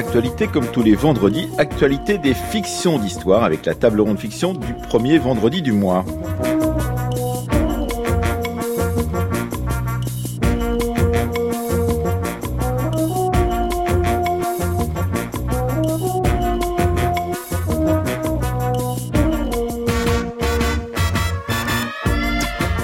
[0.00, 4.72] actualité comme tous les vendredis, actualité des fictions d'histoire avec la table ronde fiction du
[4.88, 6.06] premier vendredi du mois.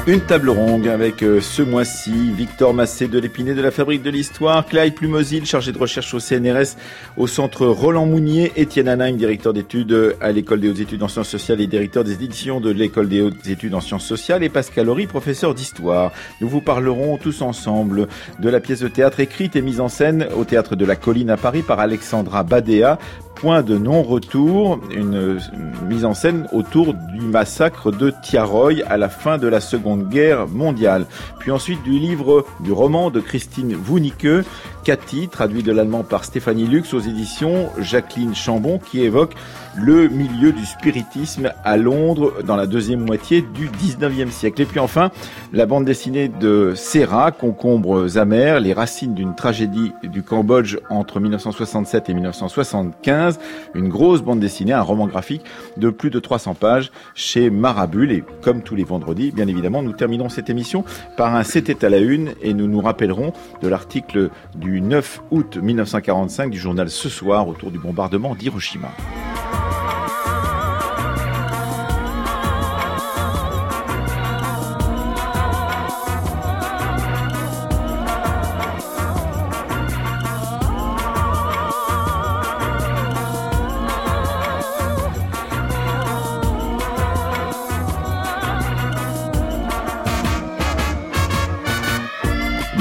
[0.08, 4.10] Une table ronde avec euh, ce mois-ci Victor Massé de l'Épinay de la Fabrique de
[4.10, 6.76] l'Histoire, Clyde Plumosil, chargé de recherche au CNRS
[7.16, 11.28] au centre Roland Mounier, Étienne Anaheim, directeur d'études à l'École des hautes études en sciences
[11.28, 14.88] sociales et directeur des éditions de l'École des hautes études en sciences sociales et Pascal
[14.88, 16.12] Horry, professeur d'histoire.
[16.40, 18.06] Nous vous parlerons tous ensemble
[18.38, 21.30] de la pièce de théâtre écrite et mise en scène au théâtre de la Colline
[21.30, 22.96] à Paris par Alexandra Badea,
[23.36, 25.38] point de non-retour, une,
[25.86, 30.46] mise en scène autour du massacre de Tiaroy à la fin de la Seconde Guerre
[30.48, 31.06] mondiale.
[31.38, 34.44] Puis ensuite du livre, du roman de Christine Wunicke,
[34.84, 39.34] Cathy, traduit de l'allemand par Stéphanie Lux aux éditions Jacqueline Chambon, qui évoque
[39.76, 44.62] le milieu du spiritisme à Londres dans la deuxième moitié du 19e siècle.
[44.62, 45.10] Et puis enfin,
[45.52, 52.08] la bande dessinée de Serra, Concombres amers, les racines d'une tragédie du Cambodge entre 1967
[52.08, 53.38] et 1975,
[53.74, 55.42] une grosse bande dessinée, un roman graphique
[55.76, 58.12] de plus de 300 pages chez Marabule.
[58.12, 60.84] Et comme tous les vendredis, bien évidemment, nous terminons cette émission
[61.16, 63.32] par un C'était à la une et nous nous rappellerons
[63.62, 68.88] de l'article du 9 août 1945 du journal Ce Soir autour du bombardement d'Hiroshima.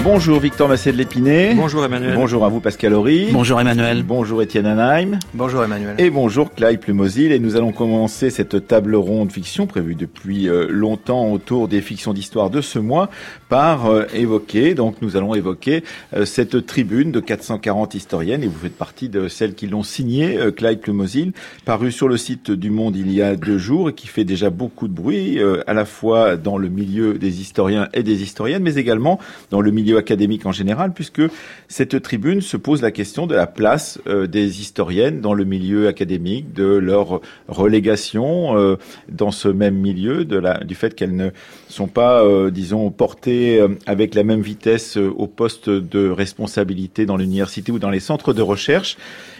[0.06, 1.56] Bonjour Victor Massé de l'Épinay.
[1.56, 2.14] Bonjour Emmanuel.
[2.14, 3.30] Bonjour à vous Pascal Horry.
[3.32, 4.04] Bonjour Emmanuel.
[4.04, 5.18] Bonjour Étienne Anaheim.
[5.34, 5.96] Bonjour Emmanuel.
[5.98, 7.32] Et bonjour Clyde Plumosil.
[7.32, 12.14] Et nous allons commencer cette table ronde fiction prévue depuis euh, longtemps autour des fictions
[12.14, 13.10] d'histoire de ce mois
[13.50, 15.84] par euh, évoquer, donc nous allons évoquer
[16.14, 20.38] euh, cette tribune de 440 historiennes et vous faites partie de celles qui l'ont signée,
[20.56, 21.34] Clyde Plumosil,
[21.66, 24.52] paru sur le site du Monde il y a deux jours et qui fait déjà
[24.52, 28.76] beaucoup de bruit à la fois dans le milieu des historiens et des historiennes mais
[28.76, 31.22] également dans le milieu académique en général, puisque
[31.68, 35.88] cette tribune se pose la question de la place euh, des historiennes dans le milieu
[35.88, 38.78] académique, de leur relégation euh,
[39.10, 41.30] dans ce même milieu, de la, du fait qu'elles ne
[41.70, 47.72] sont pas, euh, disons, portées avec la même vitesse au poste de responsabilité dans l'université
[47.72, 48.98] ou dans les centres de recherche.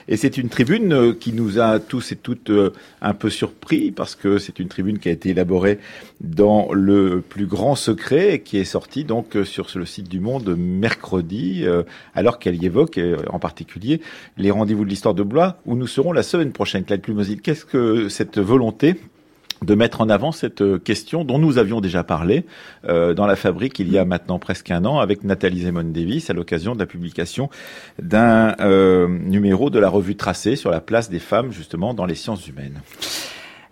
[0.08, 2.72] Et c'est une tribune euh, qui nous a tous et toutes euh,
[3.02, 5.80] un peu surpris parce que c'est une tribune qui a été élaborée
[6.22, 10.20] dans le plus grand secret et qui est sortie donc euh, sur le site du
[10.20, 11.66] Monde mercredi,
[12.14, 13.00] alors qu'elle y évoque
[13.30, 14.02] en particulier
[14.38, 16.84] les rendez-vous de l'histoire de Blois où nous serons la semaine prochaine.
[16.84, 18.96] Claude Plumosil, qu'est-ce que cette volonté
[19.64, 22.46] de mettre en avant cette euh, question dont nous avions déjà parlé
[22.88, 26.30] euh, dans la fabrique il y a maintenant presque un an avec Nathalie Zemon Davis
[26.30, 27.50] à l'occasion de la publication
[28.02, 32.16] d'un euh, numéro de la revue Tracé sur la place des femmes justement dans les
[32.16, 32.82] sciences humaines.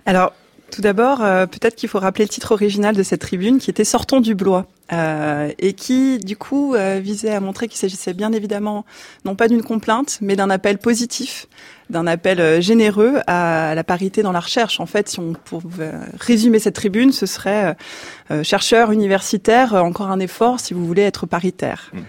[0.06, 0.34] Alors
[0.72, 4.22] tout d'abord, peut-être qu'il faut rappeler le titre original de cette tribune qui était Sortons
[4.22, 4.66] du Blois.
[4.92, 8.84] et qui, du coup, visait à montrer qu'il s'agissait bien évidemment
[9.24, 11.48] non pas d'une complainte, mais d'un appel positif
[11.94, 14.82] d'un appel euh, généreux à la parité dans la recherche.
[14.82, 17.74] En fait, si on pouvait résumer cette tribune, ce serait euh,
[18.32, 21.92] euh, chercheurs universitaires, encore un effort si vous voulez être paritaire.
[21.94, 22.00] Mmh.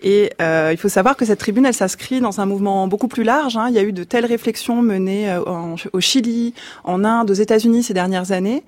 [0.00, 3.56] Et il faut savoir que cette tribune, elle s'inscrit dans un mouvement beaucoup plus large.
[3.56, 3.66] Hein.
[3.68, 5.36] Il y a eu de telles réflexions menées
[5.92, 6.54] au Chili,
[6.84, 8.62] en Inde, aux États-Unis ces dernières années,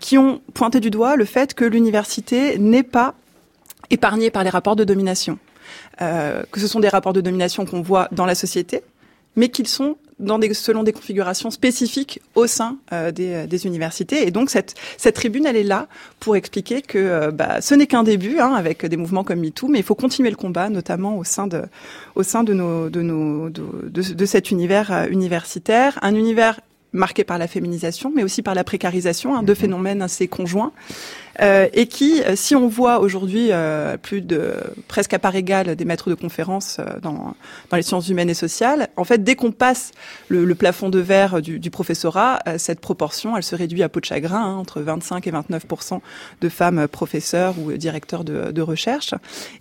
[0.00, 3.14] qui ont pointé du doigt le fait que l'université n'est pas
[3.90, 5.38] épargnée par les rapports de domination.
[6.00, 8.82] que ce sont des rapports de domination qu'on voit dans la société,
[9.36, 9.96] mais qu'ils sont
[10.52, 14.26] selon des configurations spécifiques au sein euh, des, euh, des, universités.
[14.26, 15.88] Et donc cette, cette tribune, elle est là
[16.20, 19.68] pour expliquer que euh, bah, ce n'est qu'un début, hein, avec des mouvements comme MeToo,
[19.68, 21.62] mais il faut continuer le combat, notamment au sein de,
[22.14, 22.52] au sein de,
[22.90, 26.60] de cet univers universitaire, un univers
[26.92, 30.72] marqué par la féminisation, mais aussi par la précarisation, hein, deux phénomènes assez conjoints.
[31.40, 34.54] Euh, et qui, euh, si on voit aujourd'hui euh, plus de
[34.86, 37.34] presque à part égale des maîtres de conférences dans,
[37.70, 39.92] dans les sciences humaines et sociales, en fait, dès qu'on passe
[40.28, 44.00] le, le, plafond de verre du, du professorat, cette proportion, elle se réduit à peau
[44.00, 46.00] de chagrin, hein, entre 25 et 29%
[46.40, 49.14] de femmes professeurs ou directeurs de, de recherche.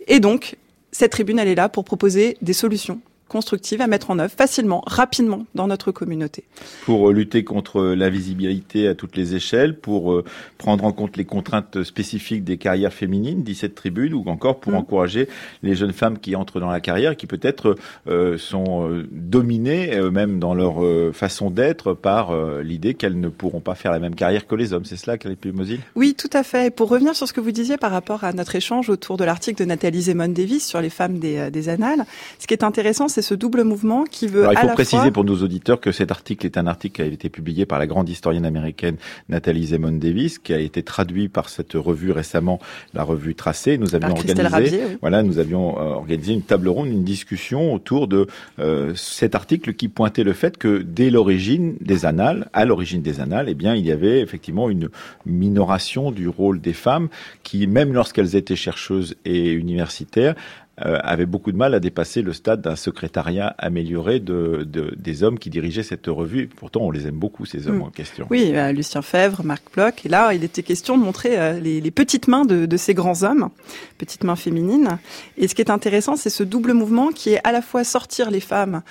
[0.07, 0.57] Et donc,
[0.91, 2.99] cette tribune, elle est là pour proposer des solutions
[3.31, 6.43] constructives à mettre en œuvre facilement, rapidement dans notre communauté.
[6.83, 10.25] Pour euh, lutter contre l'invisibilité à toutes les échelles, pour euh,
[10.57, 14.73] prendre en compte les contraintes spécifiques des carrières féminines, dit cette tribune, ou encore pour
[14.73, 14.75] mm.
[14.75, 15.29] encourager
[15.63, 20.53] les jeunes femmes qui entrent dans la carrière, qui peut-être euh, sont dominées, même dans
[20.53, 20.81] leur
[21.13, 24.83] façon d'être, par l'idée qu'elles ne pourront pas faire la même carrière que les hommes.
[24.83, 26.67] C'est cela, Calippe Mosile Oui, tout à fait.
[26.67, 29.23] Et pour revenir sur ce que vous disiez par rapport à notre échange autour de
[29.23, 32.05] l'article de Nathalie Zemon Davis sur les femmes des, des annales,
[32.39, 34.47] ce qui est intéressant, c'est ce double mouvement qui veut.
[34.47, 37.05] Alors, il faut préciser pour nos auditeurs que cet article est un article qui a
[37.05, 38.97] été publié par la grande historienne américaine
[39.29, 42.59] Nathalie Zemon Davis, qui a été traduit par cette revue récemment,
[42.93, 43.77] la revue Tracée.
[43.77, 48.27] Nous avions organisé, voilà, nous avions euh, organisé une table ronde, une discussion autour de
[48.59, 53.19] euh, cet article qui pointait le fait que dès l'origine des annales, à l'origine des
[53.19, 54.89] annales, eh bien, il y avait effectivement une
[55.25, 57.09] minoration du rôle des femmes
[57.43, 60.35] qui, même lorsqu'elles étaient chercheuses et universitaires,
[60.77, 65.37] avait beaucoup de mal à dépasser le stade d'un secrétariat amélioré de, de, des hommes
[65.37, 66.47] qui dirigeaient cette revue.
[66.47, 67.83] Pourtant, on les aime beaucoup, ces hommes mm.
[67.83, 68.27] en question.
[68.29, 70.05] Oui, euh, Lucien Fèvre, Marc Bloch.
[70.05, 72.93] Et là, il était question de montrer euh, les, les, petites mains de, de, ces
[72.93, 73.49] grands hommes,
[73.97, 74.97] petites mains féminines.
[75.37, 78.31] Et ce qui est intéressant, c'est ce double mouvement qui est à la fois sortir
[78.31, 78.81] les femmes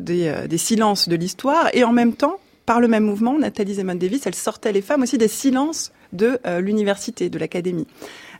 [0.00, 4.26] des, des silences de l'histoire et en même temps par le même mouvement, Nathalie Zeman-Davis,
[4.26, 7.86] elle sortait les femmes aussi des silences de l'université, de l'académie.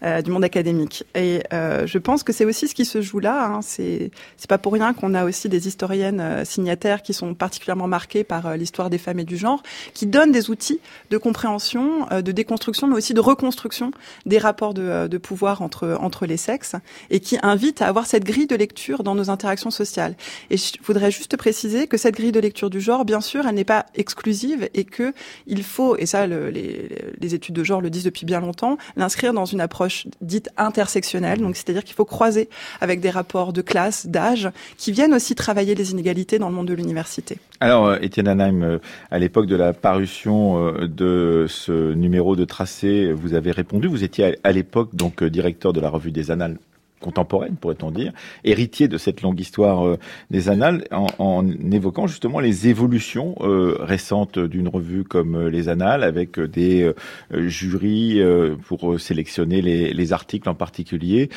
[0.02, 1.04] Euh, du monde académique.
[1.14, 3.46] Et euh, je pense que c'est aussi ce qui se joue là.
[3.46, 3.60] Hein.
[3.62, 7.88] C'est c'est pas pour rien qu'on a aussi des historiennes euh, signataires qui sont particulièrement
[7.88, 9.62] marquées par l'histoire des femmes et du genre,
[9.94, 13.90] qui donnent des outils de compréhension, de déconstruction, mais aussi de reconstruction
[14.26, 16.76] des rapports de, de pouvoir entre entre les sexes,
[17.10, 20.14] et qui invitent à avoir cette grille de lecture dans nos interactions sociales.
[20.50, 23.54] Et je voudrais juste préciser que cette grille de lecture du genre, bien sûr, elle
[23.54, 25.14] n'est pas exclusive et que
[25.46, 28.76] il faut, et ça le, les, les études de genre le disent depuis bien longtemps,
[28.96, 29.85] l'inscrire dans une approche
[30.20, 32.48] dite intersectionnelle, donc c'est-à-dire qu'il faut croiser
[32.80, 36.68] avec des rapports de classe, d'âge, qui viennent aussi travailler les inégalités dans le monde
[36.68, 37.38] de l'université.
[37.60, 38.78] Alors, euh, Étienne Anheim, euh,
[39.10, 43.88] à l'époque de la parution euh, de ce numéro de tracé, vous avez répondu.
[43.88, 46.58] Vous étiez à l'époque donc directeur de la revue des Annales
[47.06, 48.12] contemporaine, pourrait-on dire,
[48.42, 49.96] héritier de cette longue histoire euh,
[50.30, 55.68] des annales, en, en, évoquant justement les évolutions euh, récentes d'une revue comme euh, les
[55.68, 56.92] annales, avec des
[57.32, 58.20] jurys
[58.66, 61.30] pour sélectionner les, les, articles en particulier,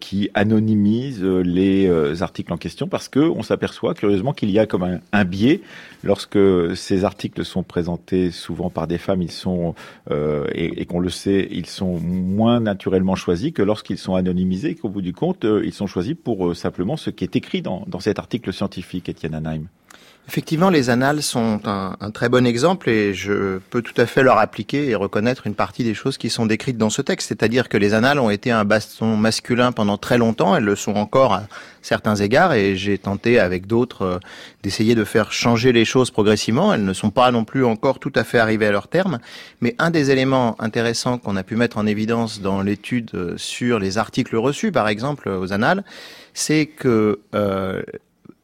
[0.00, 4.82] qui anonymisent les articles en question, parce que on s'aperçoit curieusement qu'il y a comme
[4.82, 5.60] un, un, biais.
[6.02, 6.38] Lorsque
[6.74, 9.74] ces articles sont présentés souvent par des femmes, ils sont
[10.10, 14.88] et, et qu'on le sait, ils sont moins naturellement choisis que lorsqu'ils sont anonymisés, qu'au
[14.88, 17.84] bout du compte, euh, ils sont choisis pour euh, simplement ce qui est écrit dans,
[18.00, 19.64] cet article scientifique, Étienne Anheim.
[20.28, 24.38] Effectivement, les annales sont un, très bon exemple et je peux tout à fait leur
[24.38, 27.28] appliquer et reconnaître une partie des choses qui sont décrites dans ce texte.
[27.28, 30.94] C'est-à-dire que les annales ont été un baston masculin pendant très longtemps, elles le sont
[30.94, 31.42] encore à
[31.82, 34.18] certains égards et j'ai tenté avec d'autres euh,
[34.62, 36.72] d'essayer de faire changer les choses progressivement.
[36.72, 39.18] Elles ne sont pas non plus encore tout à fait arrivées à leur terme,
[39.60, 43.80] mais un des éléments intéressants qu'on a pu mettre en évidence dans l'étude euh, sur
[43.80, 45.82] les articles reçus, par exemple, aux annales,
[46.32, 47.82] c'est que euh,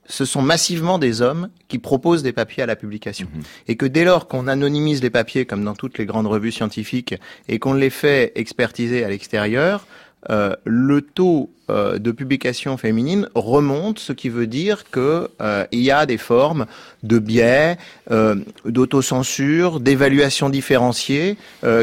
[0.08, 3.28] ce sont massivement des hommes qui proposent des papiers à la publication.
[3.68, 7.14] Et que dès lors qu'on anonymise les papiers, comme dans toutes les grandes revues scientifiques,
[7.48, 9.86] et qu'on les fait expertiser à l'extérieur,
[10.30, 15.90] euh, le taux euh, de publication féminine remonte, ce qui veut dire que euh, y
[15.90, 16.64] a des formes
[17.02, 17.76] de biais,
[18.10, 21.36] euh, d'autocensure, d'évaluation différenciée,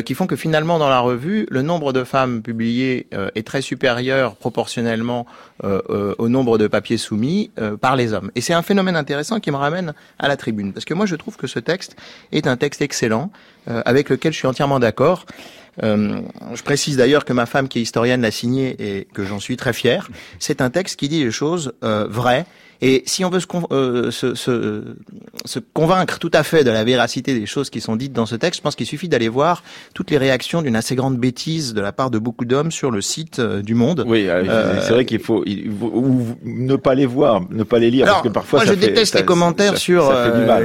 [0.06, 4.36] qui font que finalement dans la revue, le nombre de femmes publiées est très supérieur
[4.36, 5.25] proportionnellement
[5.63, 7.51] au nombre de papiers soumis
[7.82, 8.32] par les hommes.
[8.36, 11.15] Et c'est un phénomène intéressant qui me ramène à la tribune, parce que moi je
[11.15, 11.96] trouve que ce texte
[12.32, 13.32] est un texte excellent,
[13.68, 15.25] avec lequel je suis entièrement d'accord.
[15.84, 16.22] Euh,
[16.53, 19.58] je précise d'ailleurs que ma femme, qui est historienne, l'a signé et que j'en suis
[19.58, 20.10] très fier.
[20.39, 22.46] C'est un texte qui dit les choses euh, vraies.
[22.82, 24.84] Et si on veut se, euh, se, se,
[25.46, 28.36] se, convaincre tout à fait de la véracité des choses qui sont dites dans ce
[28.36, 29.63] texte, je pense qu'il suffit d'aller voir
[29.94, 33.01] toutes les réactions d'une assez grande bêtise de la part de beaucoup d'hommes sur le
[33.01, 34.03] site euh, du Monde.
[34.05, 34.27] Oui,
[34.82, 38.63] c'est vrai qu'il faut, ne pas les voir, ne pas les lire, parce que parfois
[38.63, 40.13] moi je déteste les commentaires sur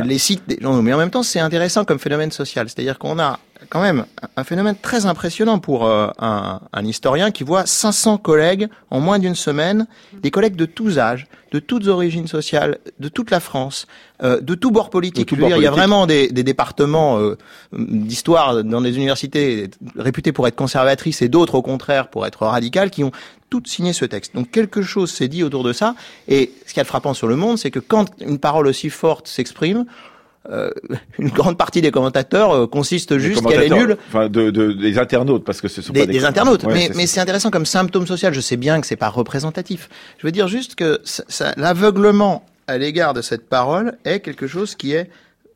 [0.04, 3.18] les sites des gens, mais en même temps c'est intéressant comme phénomène social, c'est-à-dire qu'on
[3.18, 3.38] a
[3.68, 8.68] quand même un phénomène très impressionnant pour euh, un, un, historien qui voit 500 collègues
[8.90, 13.30] en moins d'une semaine, des collègues de tous âges, de toutes origines sociales, de toute
[13.30, 13.86] la France,
[14.22, 15.32] euh, de tous bords politiques.
[15.32, 17.36] il y a vraiment des, des départements euh,
[17.72, 22.90] d'histoire dans des universités réputés pour être conservatrices et d'autres au contraire pour être radicales
[22.90, 23.12] qui ont
[23.50, 24.34] toutes signé ce texte.
[24.34, 25.94] Donc quelque chose s'est dit autour de ça.
[26.28, 29.26] Et ce qui est frappant sur le monde, c'est que quand une parole aussi forte
[29.26, 29.86] s'exprime,
[30.48, 30.70] euh,
[31.18, 33.96] une grande partie des commentateurs euh, consiste juste qu'elle est nulle.
[34.08, 36.64] Enfin, de, de, des internautes, parce que ce sont des, pas des, internautes.
[36.64, 38.32] mais, mais c'est intéressant comme symptôme social.
[38.32, 39.88] Je sais bien que c'est pas représentatif.
[40.18, 41.00] Je veux dire juste que
[41.56, 45.10] l'aveuglement à l'égard de cette parole est quelque chose qui est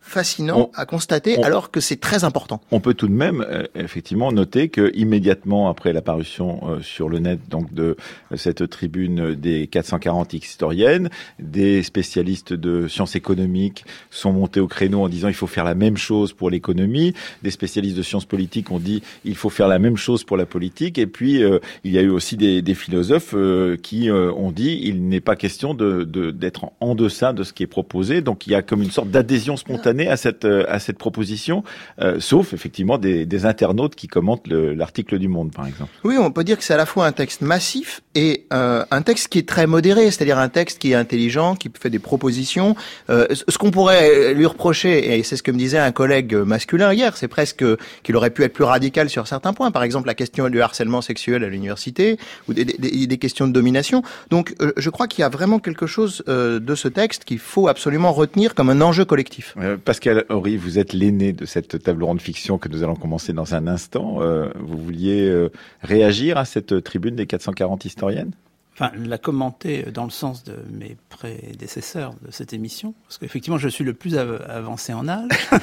[0.04, 2.60] fascinant à constater, alors que c'est très important.
[2.70, 7.20] On peut tout de même euh, effectivement noter que immédiatement après l'apparition euh, sur le
[7.20, 7.96] net donc de
[8.30, 11.08] euh, cette tribune des 440 historiennes,
[11.38, 15.74] des spécialistes de sciences économiques sont montés au créneau en disant il faut faire la
[15.74, 19.78] même chose pour l'économie, des spécialistes de sciences politiques ont dit il faut faire la
[19.78, 21.42] même chose pour la politique, et puis
[21.84, 23.34] il y a eu aussi des, des philosophes
[23.82, 27.68] qui ont dit il n'est pas question de d'être en deçà de ce qui est
[27.68, 30.98] proposé, donc il y a comme une sorte d'adhésion spontanée à cette euh, à cette
[30.98, 31.64] proposition,
[32.00, 35.90] euh, sauf effectivement des, des, internautes qui commentent l'article du Monde, par exemple.
[36.02, 39.02] Oui, on peut dire que c'est à la fois un texte massif et euh, un
[39.02, 42.74] texte qui est très modéré, c'est-à-dire un texte qui est intelligent, qui fait des propositions.
[43.10, 46.92] Euh, ce qu'on pourrait lui reprocher, et c'est ce que me disait un collègue masculin
[46.92, 47.64] hier, c'est presque
[48.02, 51.02] qu'il aurait pu être plus radical sur certains points, par exemple la question du harcèlement
[51.02, 54.02] sexuel à l'université ou des, des, des, questions de domination.
[54.30, 58.12] Donc, je crois qu'il y a vraiment quelque chose de ce texte qu'il faut absolument
[58.12, 59.54] retenir comme un enjeu collectif.
[59.84, 63.54] Pascal Horry, vous êtes l'aîné de cette table ronde fiction que nous allons commencer dans
[63.54, 64.22] un instant.
[64.22, 65.50] Euh, vous vouliez euh,
[65.82, 68.32] réagir à cette tribune des 440 historiennes?
[68.74, 73.68] Enfin, la commenter dans le sens de mes prédécesseurs de cette émission, parce qu'effectivement, je
[73.68, 75.30] suis le plus avancé en âge.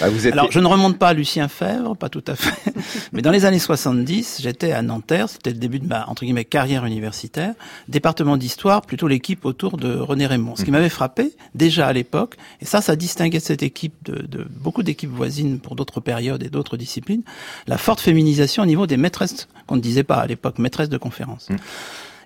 [0.00, 0.32] Ah, vous êtes...
[0.32, 2.72] Alors, je ne remonte pas à Lucien Fèvre, pas tout à fait,
[3.12, 6.46] mais dans les années 70, j'étais à Nanterre, c'était le début de ma, entre guillemets,
[6.46, 7.54] carrière universitaire,
[7.86, 10.56] département d'histoire, plutôt l'équipe autour de René Raymond.
[10.56, 10.72] Ce qui mmh.
[10.72, 15.10] m'avait frappé, déjà à l'époque, et ça, ça distinguait cette équipe de, de beaucoup d'équipes
[15.10, 17.22] voisines pour d'autres périodes et d'autres disciplines,
[17.66, 20.98] la forte féminisation au niveau des maîtresses, qu'on ne disait pas à l'époque, maîtresses de
[20.98, 21.50] conférences.
[21.50, 21.56] Mmh.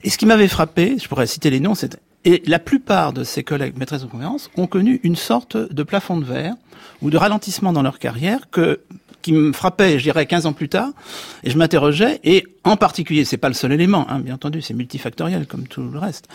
[0.04, 3.23] Et ce qui m'avait frappé, je pourrais citer les noms, c'est et la plupart de
[3.23, 6.54] ces collègues maîtresses de conférences ont connu une sorte de plafond de verre
[7.02, 8.80] ou de ralentissement dans leur carrière que
[9.25, 10.90] qui me frappait, je dirais, 15 ans plus tard,
[11.45, 14.75] et je m'interrogeais, et en particulier, c'est pas le seul élément, hein, bien entendu, c'est
[14.75, 16.28] multifactoriel comme tout le reste.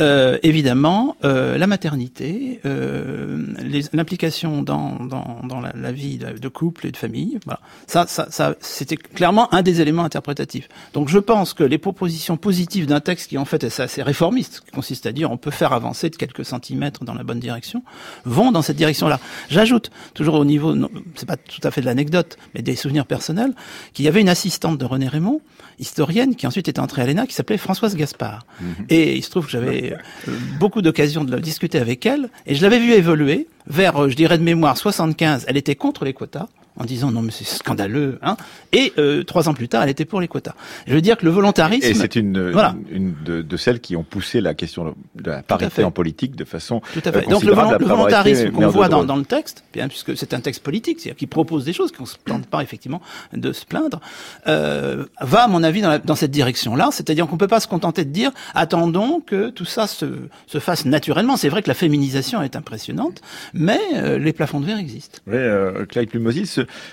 [0.00, 3.44] Euh, évidemment, euh, la maternité, euh,
[3.92, 7.58] l'implication dans, dans, dans la, vie de, couple et de famille, voilà.
[7.88, 10.68] Ça, ça, ça c'était clairement un des éléments interprétatifs.
[10.92, 14.62] Donc, je pense que les propositions positives d'un texte qui en fait est assez réformiste,
[14.66, 17.82] qui consiste à dire on peut faire avancer de quelques centimètres dans la bonne direction,
[18.24, 19.18] vont dans cette direction-là.
[19.50, 20.74] J'ajoute toujours au niveau,
[21.16, 23.52] c'est pas tout à fait de l'anecdote, mais des souvenirs personnels,
[23.92, 25.40] qu'il y avait une assistante de René Raymond,
[25.78, 28.46] historienne, qui ensuite était entrée à l'ENA, qui s'appelait Françoise Gaspard.
[28.60, 28.86] Mhm.
[28.88, 32.62] Et il se trouve que j'avais euh, beaucoup d'occasions de discuter avec elle, et je
[32.62, 35.44] l'avais vue évoluer vers, euh, je dirais de mémoire, 75.
[35.48, 36.46] Elle était contre les quotas
[36.78, 38.18] en disant non mais c'est scandaleux.
[38.22, 38.36] Hein
[38.72, 40.54] et euh, trois ans plus tard, elle était pour les quotas.
[40.86, 41.86] Je veux dire que le volontarisme.
[41.86, 42.52] Et c'est une,
[42.90, 46.44] une, de, de, celles qui ont poussé la question de la parité en politique de
[46.44, 46.82] façon.
[46.92, 47.28] Tout à fait.
[47.28, 51.00] Donc le, volontarisme qu'on voit dans, dans, le texte, bien puisque c'est un texte politique,
[51.00, 53.00] c'est-à-dire qui propose des choses, qu'on ne se plante pas effectivement
[53.32, 54.00] de se plaindre,
[54.46, 56.90] euh, va à mon avis dans, la, dans cette direction-là.
[56.92, 60.06] C'est-à-dire qu'on peut pas se contenter de dire attendons que tout ça se,
[60.46, 61.36] se fasse naturellement.
[61.36, 63.22] C'est vrai que la féminisation est impressionnante,
[63.56, 65.18] mais euh, les plafonds de verre existent.
[65.26, 66.46] Oui, euh, Claude Plumosil,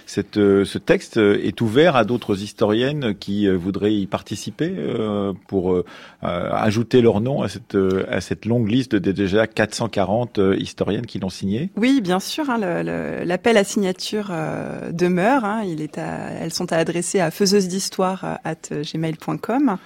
[0.06, 5.34] cette, euh, ce texte est ouvert à d'autres historiennes qui euh, voudraient y participer euh,
[5.48, 5.84] pour
[6.22, 7.78] ajouter leur nom à cette,
[8.10, 12.50] à cette longue liste de déjà 440 historiennes qui l'ont signé Oui, bien sûr.
[12.50, 12.84] Hein,
[13.26, 14.32] L'appel à signature
[14.92, 15.44] demeure.
[15.44, 19.78] Hein, il est à, elles sont à adresser à faiseuse d'histoire at gmail.com.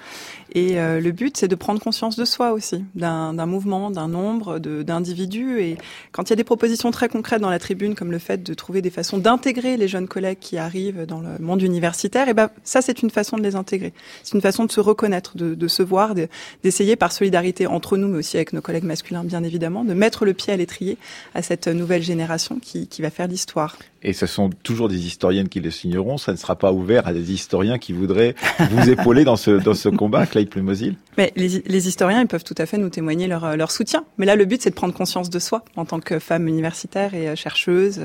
[0.54, 4.60] Et euh, le but, c'est de prendre conscience de soi aussi, d'un mouvement, d'un nombre
[4.60, 5.60] d'individus.
[5.60, 5.78] Et
[6.12, 8.54] quand il y a des propositions très concrètes dans la tribune, comme le fait de
[8.54, 12.50] trouver des façons d'intégrer les jeunes collègues qui arrivent dans le monde universitaire, et ben
[12.64, 13.94] ça, c'est une façon de les intégrer.
[14.24, 16.16] C'est une façon de se reconnaître, de, de se voir,
[16.64, 20.26] d'essayer par solidarité entre nous, mais aussi avec nos collègues masculins, bien évidemment, de mettre
[20.26, 20.98] le pied à l'étrier
[21.36, 23.78] à cette nouvelle génération qui, qui va faire l'histoire.
[24.08, 26.18] Et ce sont toujours des historiennes qui le signeront.
[26.18, 28.36] Ça ne sera pas ouvert à des historiens qui voudraient
[28.72, 30.96] vous épauler dans ce dans ce combat, Clyde Plumosil.
[31.18, 34.06] Mais les, les, historiens, ils peuvent tout à fait nous témoigner leur, leur soutien.
[34.18, 37.14] Mais là, le but, c'est de prendre conscience de soi en tant que femme universitaire
[37.16, 38.00] et chercheuse.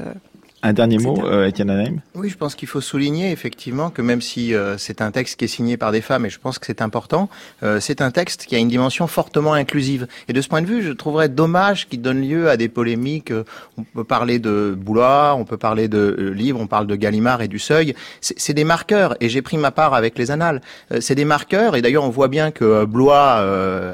[0.64, 4.20] Un dernier mot, euh, Étienne Anaïm Oui, je pense qu'il faut souligner effectivement que même
[4.20, 6.66] si euh, c'est un texte qui est signé par des femmes, et je pense que
[6.66, 7.28] c'est important,
[7.64, 10.06] euh, c'est un texte qui a une dimension fortement inclusive.
[10.28, 13.32] Et de ce point de vue, je trouverais dommage qu'il donne lieu à des polémiques.
[13.76, 17.48] On peut parler de Boulois, on peut parler de livres, on parle de Gallimard et
[17.48, 17.96] du Seuil.
[18.20, 20.60] C'est des marqueurs, et j'ai pris ma part avec les annales.
[21.00, 23.44] c'est des marqueurs, et d'ailleurs on voit bien que Blois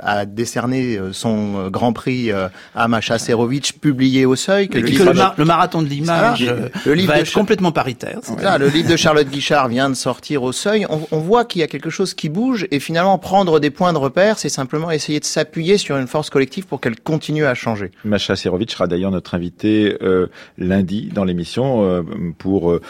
[0.03, 2.31] a décerné son Grand Prix
[2.75, 4.69] à Macha Serovitch, publié au Seuil.
[4.69, 6.45] Que le, le, marathon de l'image
[6.87, 8.21] le livre va être complètement paritaire.
[8.23, 10.87] Ça, le livre de Charlotte Guichard vient de sortir au seuil.
[10.89, 13.93] On, on voit qu'il y a quelque chose qui bouge et finalement prendre des points
[13.93, 17.55] de repère, c'est simplement essayer de s'appuyer sur une force collective pour qu'elle continue à
[17.55, 17.91] changer.
[18.05, 22.03] Macha Serovic sera d'ailleurs notre invité euh, lundi dans l'émission euh,
[22.39, 22.81] pour euh,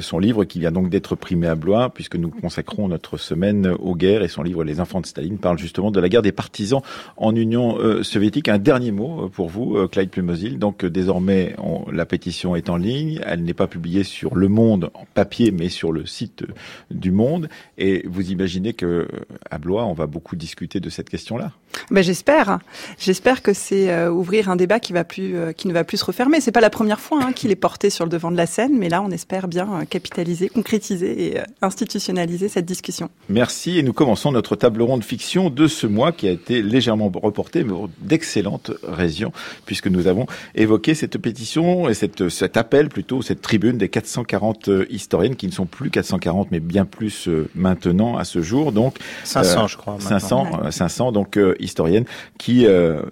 [0.00, 3.94] son livre qui vient donc d'être primé à Blois, puisque nous consacrons notre semaine aux
[3.94, 6.82] guerres et son livre Les enfants de Staline parle justement de la guerre des partisans
[7.16, 8.48] en Union soviétique.
[8.48, 10.58] Un dernier mot pour vous, Clyde Plumosil.
[10.58, 11.56] Donc désormais,
[11.92, 13.13] la pétition est en ligne.
[13.26, 16.44] Elle n'est pas publiée sur Le Monde en papier, mais sur le site
[16.90, 17.48] du Monde.
[17.78, 19.08] Et vous imaginez que
[19.50, 21.52] à Blois, on va beaucoup discuter de cette question-là.
[21.90, 22.58] Ben j'espère.
[22.98, 25.98] J'espère que c'est euh, ouvrir un débat qui va plus, euh, qui ne va plus
[25.98, 26.40] se refermer.
[26.40, 28.76] C'est pas la première fois hein, qu'il est porté sur le devant de la scène,
[28.78, 33.10] mais là, on espère bien euh, capitaliser, concrétiser et institutionnaliser cette discussion.
[33.28, 37.10] Merci et nous commençons notre table ronde fiction de ce mois qui a été légèrement
[37.14, 39.32] reporté, mais d'excellentes raisons,
[39.66, 44.70] puisque nous avons évoqué cette pétition et cette, cet appel plutôt, cette tribune des 440
[44.90, 48.72] historiennes qui ne sont plus 440, mais bien plus maintenant à ce jour.
[48.72, 49.96] Donc 500, je crois.
[50.00, 52.04] 500, 500 donc historiennes
[52.38, 52.66] qui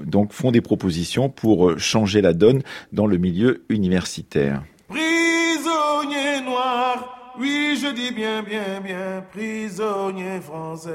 [0.05, 4.63] donc font des propositions pour euh, changer la donne dans le milieu universitaire.
[4.89, 10.91] Prisonnier noir, oui je dis bien bien bien prisonnier français.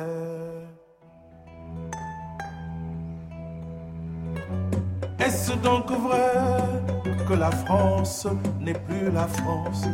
[5.20, 6.97] Est-ce donc vrai
[7.28, 8.26] que la France
[8.62, 9.86] n'est plus la France.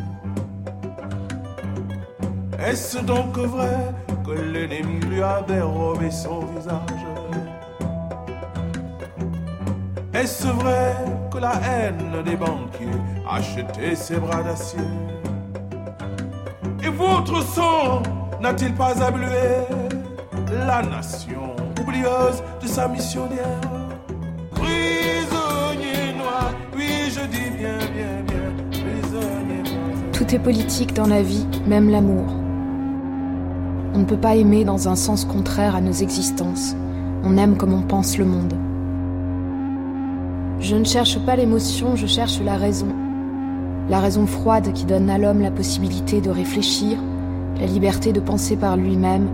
[2.59, 3.91] Est-ce donc vrai
[4.25, 7.03] que l'ennemi lui a dérobé son visage?
[10.13, 10.95] Est-ce vrai
[11.31, 14.79] que la haine des banquiers a acheté ses bras d'acier?
[16.83, 18.03] Et votre sang
[18.41, 19.65] n'a-t-il pas ablué?
[20.67, 23.72] La nation oublieuse de sa missionnaire
[30.13, 32.25] Tout est politique dans la vie, même l'amour.
[33.93, 36.75] On ne peut pas aimer dans un sens contraire à nos existences.
[37.23, 38.53] On aime comme on pense le monde.
[40.59, 42.87] Je ne cherche pas l'émotion, je cherche la raison.
[43.89, 46.97] La raison froide qui donne à l'homme la possibilité de réfléchir,
[47.59, 49.29] la liberté de penser par lui-même,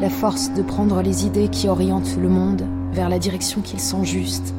[0.00, 2.62] la force de prendre les idées qui orientent le monde
[2.92, 4.54] vers la direction qu'il sent juste.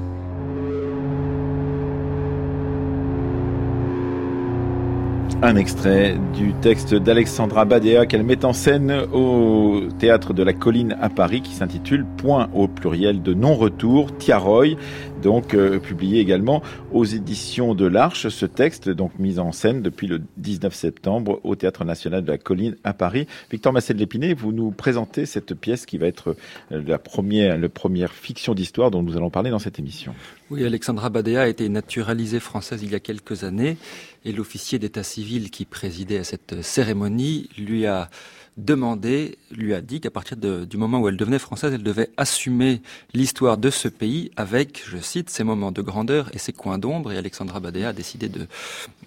[5.43, 10.95] Un extrait du texte d'Alexandra Badea qu'elle met en scène au théâtre de la Colline
[11.01, 14.75] à Paris qui s'intitule Point au pluriel de non-retour, Tiaroy,
[15.23, 18.29] donc euh, publié également aux éditions de l'Arche.
[18.29, 22.37] Ce texte, donc mis en scène depuis le 19 septembre au Théâtre National de la
[22.37, 23.25] Colline à Paris.
[23.49, 26.35] Victor Massel Lépinay, vous nous présentez cette pièce qui va être
[26.71, 30.13] euh, la première, la première fiction d'histoire dont nous allons parler dans cette émission.
[30.51, 33.77] Oui, Alexandra Badea a été naturalisée française il y a quelques années
[34.23, 38.09] et l'officier d'état civil qui présidait à cette cérémonie lui a
[38.57, 42.81] demandé, lui a dit qu'à partir du moment où elle devenait française, elle devait assumer
[43.13, 47.11] l'histoire de ce pays avec, je cite, ses moments de grandeur et ses coins d'ombre.
[47.11, 48.47] Et Alexandra Badea a décidé de,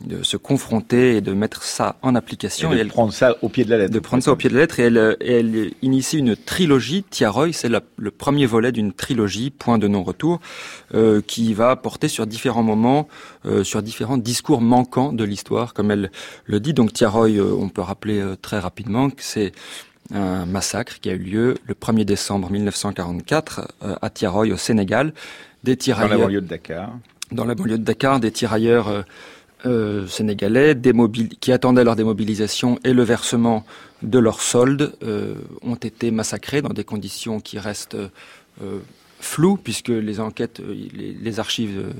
[0.01, 2.73] de, se confronter et de mettre ça en application.
[2.73, 3.93] Et de prendre ça au pied de la lettre.
[3.93, 4.81] De prendre ça au pied de la lettre.
[4.81, 7.05] Et elle, elle initie une trilogie.
[7.05, 10.41] Tiaroy, c'est le premier volet d'une trilogie, Point de non-retour,
[10.95, 13.09] euh, qui va porter sur différents moments,
[13.47, 16.11] euh, sur différents discours manquants de l'histoire, comme elle
[16.45, 16.73] le dit.
[16.73, 19.53] Donc Tiaroy, euh, on peut rappeler très rapidement que c'est
[20.13, 25.13] un massacre qui a eu lieu le 1er décembre 1944 euh, à Tiaroy au Sénégal.
[25.65, 26.99] Des tirailleurs, dans la banlieue de Dakar.
[27.33, 29.03] Dans la banlieue de Dakar, des tirailleurs euh,
[29.67, 30.77] euh sénégalais
[31.41, 33.65] qui attendaient leur démobilisation et le versement
[34.03, 34.93] de leurs soldes
[35.63, 37.97] ont été massacrés dans des conditions qui restent
[39.21, 41.95] floues puisque les enquêtes, les, les archives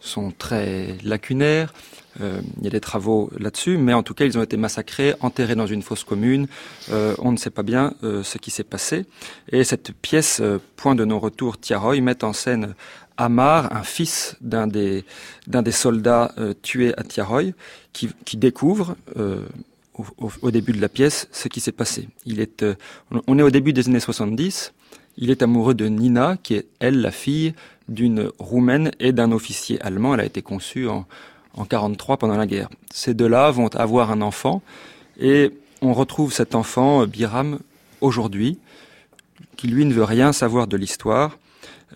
[0.00, 1.72] sont très lacunaires.
[2.20, 5.14] Euh, il y a des travaux là-dessus, mais en tout cas, ils ont été massacrés,
[5.20, 6.46] enterrés dans une fosse commune.
[6.90, 9.06] Euh, on ne sait pas bien euh, ce qui s'est passé.
[9.50, 10.42] Et cette pièce,
[10.76, 12.74] Point de non-retour, Tiaroy, met en scène
[13.16, 15.04] Amar, un fils d'un des,
[15.70, 17.52] soldats tués à Tiaroy,
[17.92, 18.96] qui, qui découvre
[19.94, 22.08] au, au, début de la pièce ce qui s'est passé.
[22.26, 22.64] Il est,
[23.26, 24.72] on est au début des années 70.
[25.16, 27.54] Il est amoureux de Nina, qui est, elle, la fille
[27.88, 30.14] d'une roumaine et d'un officier allemand.
[30.14, 31.06] Elle a été conçue en,
[31.54, 32.68] en 43 pendant la guerre.
[32.92, 34.62] Ces deux-là vont avoir un enfant
[35.18, 37.58] et on retrouve cet enfant, euh, Biram,
[38.00, 38.58] aujourd'hui,
[39.56, 41.38] qui lui ne veut rien savoir de l'histoire.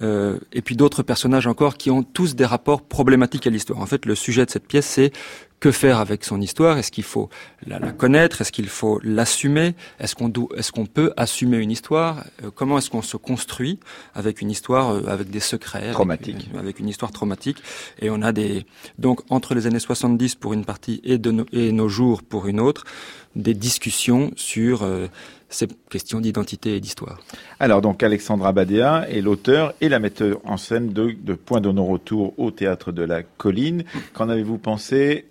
[0.01, 3.81] euh, et puis d'autres personnages encore qui ont tous des rapports problématiques à l'histoire.
[3.81, 5.13] En fait, le sujet de cette pièce, c'est
[5.61, 6.79] que faire avec son histoire?
[6.79, 7.29] Est-ce qu'il faut
[7.67, 8.41] la, connaître?
[8.41, 9.75] Est-ce qu'il faut l'assumer?
[9.99, 12.25] Est-ce qu'on peut assumer une histoire?
[12.45, 13.79] Euh, Comment est-ce qu'on se construit
[14.15, 17.59] avec une histoire euh, avec des secrets traumatiques avec, une histoire traumatique?
[18.01, 18.67] Et on a des
[18.99, 22.61] donc entre les années 70 pour une partie et de et nos jours pour une
[22.61, 22.85] autre
[23.37, 24.85] des discussions sur
[25.49, 27.21] ces questions d'identité et d'histoire.
[27.61, 31.71] Alors donc Alexandra Badea est l'auteur et la metteur en scène de, de Point de
[31.71, 33.85] non-retour au théâtre de la Colline.
[34.13, 35.27] Qu'en avez-vous pensé,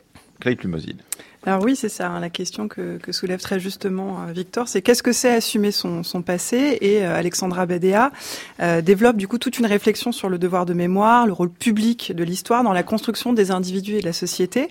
[1.48, 4.82] Alors oui, c'est ça, hein, la question que, que, soulève très justement euh, Victor, c'est
[4.82, 8.12] qu'est-ce que c'est assumer son, son passé Et euh, Alexandra Badea
[8.60, 12.12] euh, développe du coup toute une réflexion sur le devoir de mémoire, le rôle public
[12.14, 14.68] de l'histoire dans la construction des individus et de la société.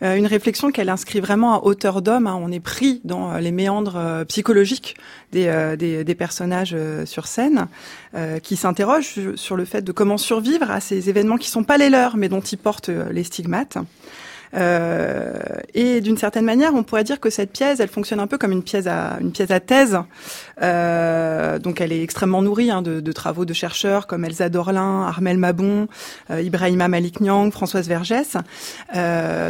[0.00, 2.26] une réflexion qu'elle inscrit vraiment à hauteur d'homme.
[2.26, 2.38] Hein.
[2.40, 4.96] on est pris dans les méandres psychologiques
[5.32, 7.68] des, des, des personnages sur scène,
[8.42, 11.90] qui s'interrogent sur le fait de comment survivre à ces événements qui sont pas les
[11.90, 13.78] leurs, mais dont ils portent les stigmates.
[14.56, 15.32] Euh,
[15.74, 18.52] et d'une certaine manière, on pourrait dire que cette pièce, elle fonctionne un peu comme
[18.52, 19.98] une pièce à une pièce à thèse.
[20.62, 25.02] Euh, donc, elle est extrêmement nourrie hein, de, de, travaux de chercheurs comme Elsa Dorlin,
[25.02, 25.88] Armel Mabon,
[26.30, 28.36] euh, Ibrahima Malik Nyang, Françoise Vergès.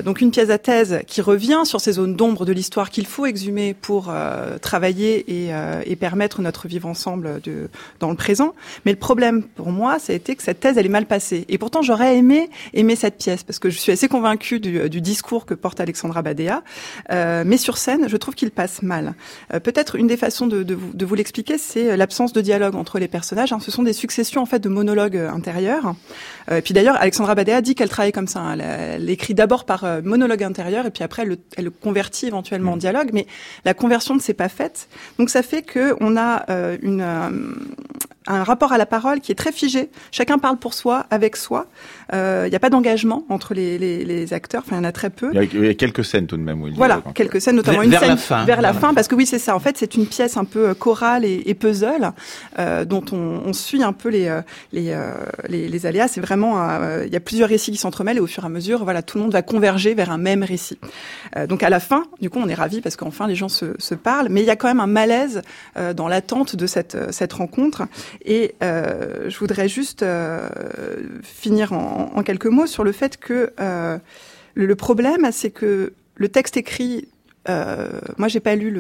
[0.05, 3.27] Donc, une pièce à thèse qui revient sur ces zones d'ombre de l'histoire qu'il faut
[3.27, 4.13] exhumer pour
[4.61, 5.51] travailler et,
[5.87, 7.69] et, permettre notre vivre ensemble de,
[8.01, 8.55] dans le présent.
[8.85, 11.45] Mais le problème pour moi, ça a été que cette thèse, elle est mal passée.
[11.49, 14.94] Et pourtant, j'aurais aimé aimer cette pièce parce que je suis assez convaincue du, du
[15.01, 16.63] discours que porte Alexandra Badea.
[17.11, 19.15] Euh, mais sur scène, je trouve qu'il passe mal.
[19.53, 22.75] Euh, peut-être une des façons de, de vous, de vous l'expliquer, c'est l'absence de dialogue
[22.75, 23.53] entre les personnages.
[23.53, 23.61] Hein.
[23.61, 25.95] Ce sont des successions en fait de monologues intérieurs.
[26.51, 28.41] Euh, et puis d'ailleurs, Alexandra Badea dit qu'elle travaille comme ça.
[28.41, 28.59] Hein.
[28.59, 32.73] Elle, écrit d'abord par monologue intérieur et puis après elle le, elle le convertit éventuellement
[32.73, 33.11] en dialogue.
[33.13, 33.27] Mais
[33.65, 34.89] la conversion ne s'est pas faite.
[35.19, 36.47] Donc ça fait que on a
[36.83, 37.05] une
[38.27, 39.91] un rapport à la parole qui est très figé.
[40.11, 41.67] Chacun parle pour soi, avec soi.
[42.11, 44.63] Il euh, n'y a pas d'engagement entre les, les, les, acteurs.
[44.65, 45.31] Enfin, il y en a très peu.
[45.35, 46.65] Il y a, quelques scènes tout de même.
[46.75, 49.39] voilà, quelques scènes, notamment une scène la fin, vers la fin, parce que oui, c'est
[49.39, 49.55] ça.
[49.55, 52.13] En fait, c'est une pièce un peu euh, chorale et, et puzzle
[52.59, 54.41] euh, dont on, on, suit un peu les euh,
[54.73, 54.95] les,
[55.49, 56.09] les, les aléas.
[56.09, 56.55] C'est vraiment,
[57.05, 59.19] il y a plusieurs récits qui s'entremêlent et au fur et à mesure, voilà, tout
[59.19, 60.79] le monde va converger vers un même récit.
[61.49, 63.95] donc à la fin, du coup, on est ravis parce qu'enfin les gens se, se
[63.95, 65.43] parlent, mais il y a quand même un malaise
[65.95, 67.83] dans l'attente de cette cette rencontre.
[68.25, 70.49] Et euh, je voudrais juste euh,
[71.23, 73.99] finir en, en, quelques mots sur le fait que euh,
[74.55, 77.09] le, le, problème, c'est que le texte écrit
[77.49, 78.71] euh, moi, j'ai pas lu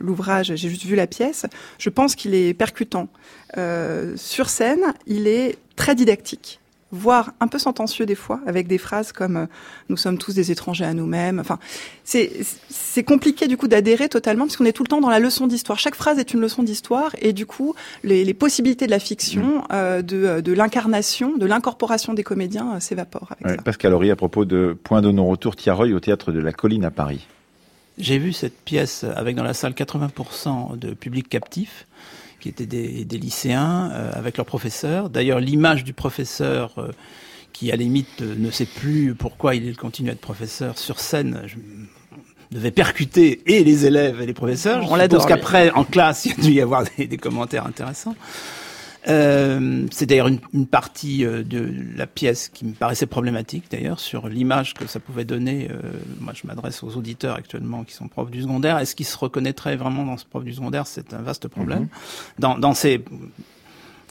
[0.00, 1.46] l'ouvrage, j'ai juste vu la pièce.
[1.78, 3.08] Je pense qu'il est percutant.
[3.56, 6.60] Euh, sur scène, il est très didactique
[6.94, 9.46] voire un peu sentencieux des fois, avec des phrases comme euh,
[9.88, 11.38] nous sommes tous des étrangers à nous-mêmes.
[11.40, 11.58] Enfin,
[12.04, 15.46] c'est compliqué du coup d'adhérer totalement parce qu'on est tout le temps dans la leçon
[15.46, 15.78] d'histoire.
[15.78, 19.58] Chaque phrase est une leçon d'histoire et du coup, les, les possibilités de la fiction,
[19.58, 19.62] mmh.
[19.72, 23.34] euh, de, de l'incarnation, de l'incorporation des comédiens euh, s'évaporent.
[23.44, 26.84] Ouais, Pascal Horry à propos de Point de non-retour Tiaroy au théâtre de la Colline
[26.84, 27.26] à Paris.
[27.96, 31.86] J'ai vu cette pièce avec dans la salle 80% de public captif
[32.44, 35.08] qui étaient des, des lycéens euh, avec leurs professeurs.
[35.08, 36.90] D'ailleurs, l'image du professeur euh,
[37.54, 41.00] qui, à la limite, euh, ne sait plus pourquoi il continue à être professeur sur
[41.00, 41.56] scène, je,
[42.54, 44.92] devait percuter et les élèves et les professeurs.
[44.92, 45.20] On l'adore.
[45.20, 48.14] Parce qu'après, en classe, il y a dû y avoir des, des commentaires intéressants.
[49.06, 54.00] Euh, c'est d'ailleurs une, une, partie euh, de la pièce qui me paraissait problématique d'ailleurs
[54.00, 55.68] sur l'image que ça pouvait donner.
[55.70, 55.80] Euh,
[56.20, 58.78] moi, je m'adresse aux auditeurs actuellement qui sont profs du secondaire.
[58.78, 60.86] Est-ce qu'ils se reconnaîtraient vraiment dans ce prof du secondaire?
[60.86, 61.82] C'est un vaste problème.
[61.82, 62.40] Mm -hmm.
[62.40, 63.04] Dans, dans ces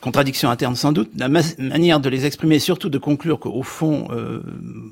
[0.04, 4.10] contradictions internes sans doute, la manière de les exprimer, et surtout de conclure qu'au fond,
[4.12, 4.42] euh,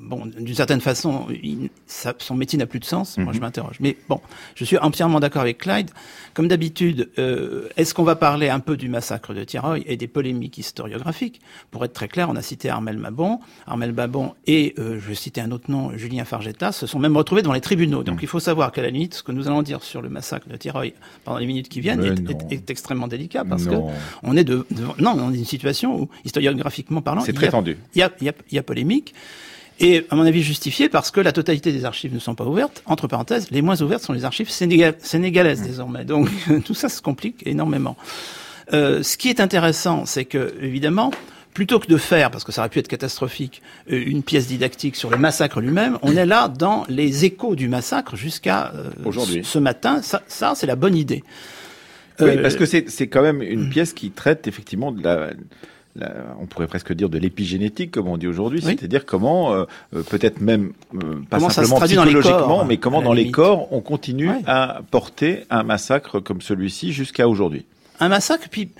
[0.08, 3.08] bon, d'une certaine façon, il, ça, son métier n'a plus de sens.
[3.08, 3.24] Mm -hmm.
[3.24, 3.44] Moi, je mhm.
[3.44, 3.76] m'interroge.
[3.80, 4.20] Mais bon,
[4.58, 5.90] je suis entièrement d'accord avec Clyde.
[6.34, 10.10] Comme d'habitude, euh, est-ce qu'on va parler un peu du massacre de Tiroy et des
[10.16, 11.38] polémiques historiographiques?
[11.70, 13.32] Pour être très clair, on a cité Armel Mabon.
[13.72, 17.16] Armel Mabon et, euh, je vais citer un autre nom, Julien Fargetta, se sont même
[17.22, 18.02] retrouvés devant les tribunaux.
[18.02, 18.26] Donc, mm -hmm.
[18.26, 20.56] il faut savoir qu'à la limite, ce que nous allons dire sur le massacre de
[20.62, 20.88] Tiroy
[21.24, 23.72] pendant les minutes qui viennent est, est, est, extrêmement délicat parce non.
[23.72, 23.92] que
[24.28, 27.48] on est de, de non, on est dans une situation où, historiographiquement parlant, c'est très
[27.48, 27.76] tendu.
[27.94, 29.14] Il y a, il y a, il y a polémique.
[29.80, 32.82] Et à mon avis justifié parce que la totalité des archives ne sont pas ouvertes.
[32.86, 35.66] Entre parenthèses, les moins ouvertes sont les archives sénégal sénégalaises mmh.
[35.66, 36.04] désormais.
[36.04, 36.28] Donc
[36.64, 37.96] tout ça se complique énormément.
[38.72, 41.10] Euh, ce qui est intéressant, c'est que évidemment,
[41.52, 43.60] plutôt que de faire, parce que ça aurait pu être catastrophique,
[43.90, 47.68] euh, une pièce didactique sur le massacre lui-même, on est là dans les échos du
[47.68, 49.42] massacre jusqu'à euh, aujourd'hui.
[49.44, 50.00] Ce matin.
[50.02, 51.24] Ça, ça c'est la bonne idée.
[52.24, 55.30] Oui, parce que c'est quand même une pièce qui traite effectivement de la,
[55.96, 58.76] la on pourrait presque dire de l'épigénétique, comme on dit aujourd'hui, oui.
[58.78, 59.64] c'est-à-dire comment, euh,
[60.10, 64.30] peut-être même euh, pas comment simplement psychologiquement, corps, mais comment dans les corps on continue
[64.30, 64.42] ouais.
[64.46, 67.66] à porter un massacre comme celui-ci jusqu'à aujourd'hui.
[68.00, 68.70] Un massacre, puis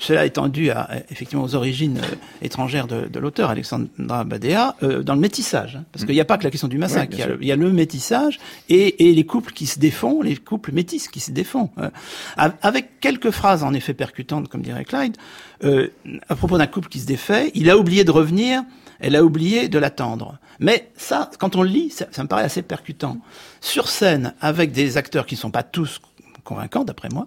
[0.00, 5.02] cela étant dû à, effectivement aux origines euh, étrangères de, de l'auteur, Alexandra Badea, euh,
[5.02, 5.76] dans le métissage.
[5.76, 5.84] Hein.
[5.92, 7.52] parce qu'il n'y a pas que la question du massacre, il, y a, il, y
[7.52, 11.30] a, le métissage et, et, les couples qui se défont, les couples métis qui se
[11.30, 11.70] défont.
[11.78, 11.90] Euh,
[12.36, 15.16] avec quelques phrases en effet percutantes, comme dirait Clyde,
[15.64, 15.88] euh,
[16.28, 18.62] à propos d'un couple qui se défait, il a oublié de revenir,
[19.00, 20.38] elle a oublié de l'attendre.
[20.60, 23.18] Mais ça, quand on le lit, ça, ça me paraît assez percutant.
[23.60, 26.00] Sur scène, avec des acteurs qui ne sont pas tous
[26.48, 27.26] convaincant d'après moi,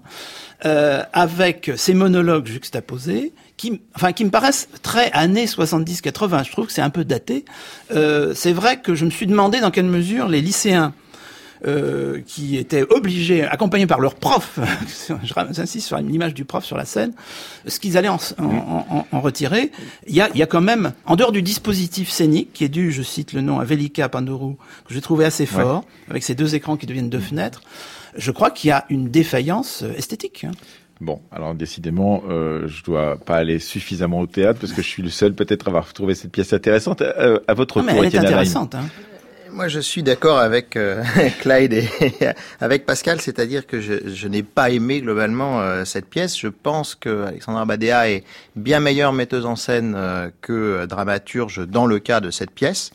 [0.66, 6.46] euh, avec ces monologues juxtaposés, qui, me paraissent très années 70-80.
[6.46, 7.46] Je trouve que c'est un peu daté.
[7.92, 10.94] Euh, c'est vrai que je me suis demandé dans quelle mesure les lycéens
[11.65, 14.60] euh, qui étaient obligés, accompagnés par leur prof,
[15.52, 17.13] j'insiste sur l'image du prof sur la scène,
[17.65, 19.71] ce qu'ils allaient en, en, en, retirer.
[20.08, 22.69] Il y, a, il y a quand même, en dehors du dispositif scénique, qui est
[22.69, 26.36] dû, je cite le nom, à Velika Pandorou, que j'ai trouvé assez fort, avec ces
[26.36, 27.62] deux écrans qui deviennent deux fenêtres,
[28.15, 30.43] je crois qu'il y a une défaillance euh, esthétique.
[30.43, 30.52] Hein.
[31.00, 35.02] Bon, alors décidément, euh, je dois pas aller suffisamment au théâtre parce que je suis
[35.02, 37.02] le seul peut-être à avoir trouvé cette pièce intéressante.
[37.02, 38.76] Euh, à votre non, mais elle est intéressante.
[38.76, 38.86] Hein.
[39.54, 41.04] Moi, je suis d'accord avec euh,
[41.42, 41.90] Clyde et
[42.62, 46.38] avec Pascal, c'est-à-dire que je, n'ai pas aimé globalement euh, cette pièce.
[46.38, 48.24] Je pense que Alexandra Badea est
[48.56, 49.98] bien meilleure metteuse en scène
[50.42, 52.92] que dramaturge dans le cas de cette pièce.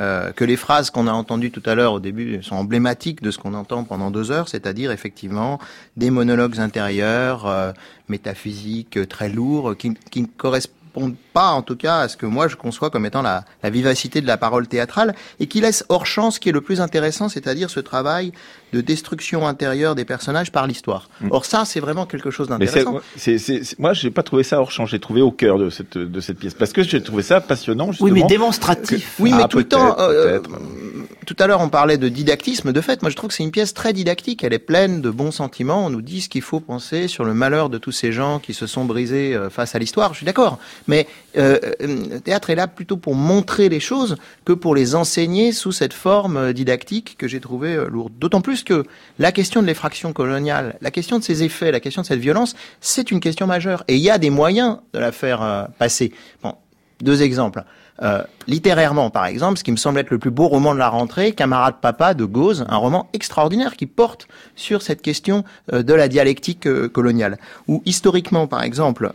[0.00, 3.30] Euh, que les phrases qu'on a entendues tout à l'heure au début sont emblématiques de
[3.30, 5.58] ce qu'on entend pendant deux heures, c'est-à-dire effectivement
[5.96, 7.72] des monologues intérieurs, euh,
[8.08, 12.56] métaphysiques, très lourds, qui, ne correspondent pas, en tout cas, à ce que moi je
[12.56, 16.30] conçois comme étant la, la vivacité de la parole théâtrale, et qui laisse hors champ
[16.30, 18.32] ce qui est le plus intéressant, c'est-à-dire ce travail
[18.72, 21.08] de destruction intérieure des personnages par l'histoire.
[21.20, 21.28] Mm.
[21.30, 23.00] Or ça, c'est vraiment quelque chose d'intéressant.
[23.16, 24.86] C'est, c'est, moi, j'ai pas trouvé ça hors champ.
[24.86, 27.92] J'ai trouvé au cœur de cette de cette pièce parce que j'ai trouvé ça passionnant.
[27.92, 29.16] Justement, oui, mais démonstratif.
[29.18, 29.96] Oui, mais ah, tout le temps.
[29.98, 30.40] Euh,
[31.26, 32.72] tout à l'heure, on parlait de didactisme.
[32.72, 34.42] De fait, moi, je trouve que c'est une pièce très didactique.
[34.42, 35.86] Elle est pleine de bons sentiments.
[35.86, 38.54] On nous dit ce qu'il faut penser sur le malheur de tous ces gens qui
[38.54, 40.12] se sont brisés euh, face à l'histoire.
[40.12, 40.58] Je suis d'accord.
[40.86, 45.52] Mais euh, le théâtre est là plutôt pour montrer les choses que pour les enseigner
[45.52, 48.12] sous cette forme euh, didactique que j'ai trouvée lourde.
[48.18, 48.84] D'autant plus que
[49.18, 52.54] la question de l'effraction coloniale, la question de ses effets, la question de cette violence,
[52.80, 53.84] c'est une question majeure.
[53.88, 56.12] Et il y a des moyens de la faire passer.
[57.00, 57.64] Deux exemples.
[58.02, 60.88] Euh, littérairement, par exemple, ce qui me semble être le plus beau roman de la
[60.88, 65.92] rentrée, Camarade Papa de Gauze, un roman extraordinaire qui porte sur cette question euh, de
[65.92, 67.38] la dialectique euh, coloniale.
[67.68, 69.12] Ou historiquement, par exemple,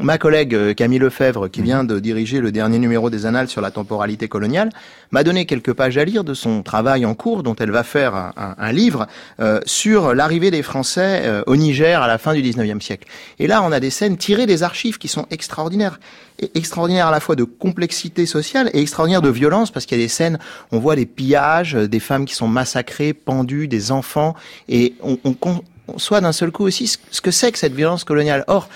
[0.00, 3.70] ma collègue Camille Lefebvre, qui vient de diriger le dernier numéro des Annales sur la
[3.70, 4.70] temporalité coloniale,
[5.10, 8.14] m'a donné quelques pages à lire de son travail en cours, dont elle va faire
[8.14, 9.06] un, un livre
[9.64, 13.08] sur l'arrivée des Français au Niger à la fin du 19e siècle.
[13.38, 15.98] Et là, on a des scènes tirées des archives qui sont extraordinaires
[16.54, 20.04] extraordinaire à la fois de complexité sociale et extraordinaire de violence parce qu'il y a
[20.04, 20.38] des scènes,
[20.72, 24.34] on voit des pillages, euh, des femmes qui sont massacrées, pendues, des enfants,
[24.68, 25.36] et on, on,
[26.20, 28.44] d'un seul coup aussi ce que c'est que cette violence coloniale.
[28.48, 28.68] Or,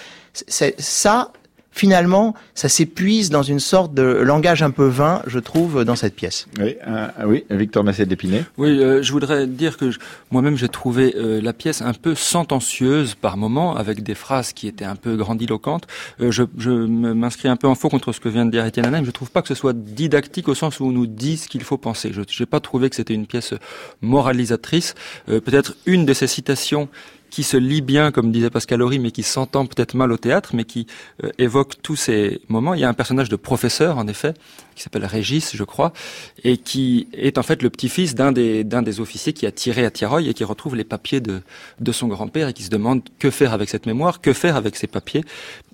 [0.46, 1.32] ça,
[1.72, 6.14] finalement, ça s'épuise dans une sorte de langage un peu vain, je trouve, dans cette
[6.14, 6.46] pièce.
[6.58, 8.44] Oui, euh, oui Victor Massé d'Épinay.
[8.58, 9.90] Oui, euh, je voudrais dire que
[10.30, 14.66] moi-même, j'ai trouvé euh, la pièce un peu sentencieuse par moments, avec des phrases qui
[14.66, 15.86] étaient un peu grandiloquentes.
[16.20, 18.86] Euh, je, je m'inscris un peu en faux contre ce que vient de dire Étienne
[18.86, 19.04] Anaïm.
[19.04, 21.62] Je trouve pas que ce soit didactique au sens où on nous dit ce qu'il
[21.62, 22.12] faut penser.
[22.12, 23.54] Je n'ai pas trouvé que c'était une pièce
[24.02, 24.94] moralisatrice.
[25.26, 26.88] Peut-être une de ces citations
[27.30, 30.50] qui se lit bien, comme disait Pascal Horry, mais qui s'entend peut-être mal au théâtre,
[30.54, 30.86] mais qui
[31.24, 32.74] euh, évoque tous ces moments.
[32.74, 34.34] Il y a un personnage de professeur, en effet,
[34.80, 35.92] qui s'appelle Régis, je crois,
[36.42, 39.84] et qui est en fait le petit-fils d'un des, d'un des officiers qui a tiré
[39.84, 41.42] à Tiroy et qui retrouve les papiers de,
[41.80, 44.76] de son grand-père et qui se demande que faire avec cette mémoire, que faire avec
[44.76, 45.22] ces papiers.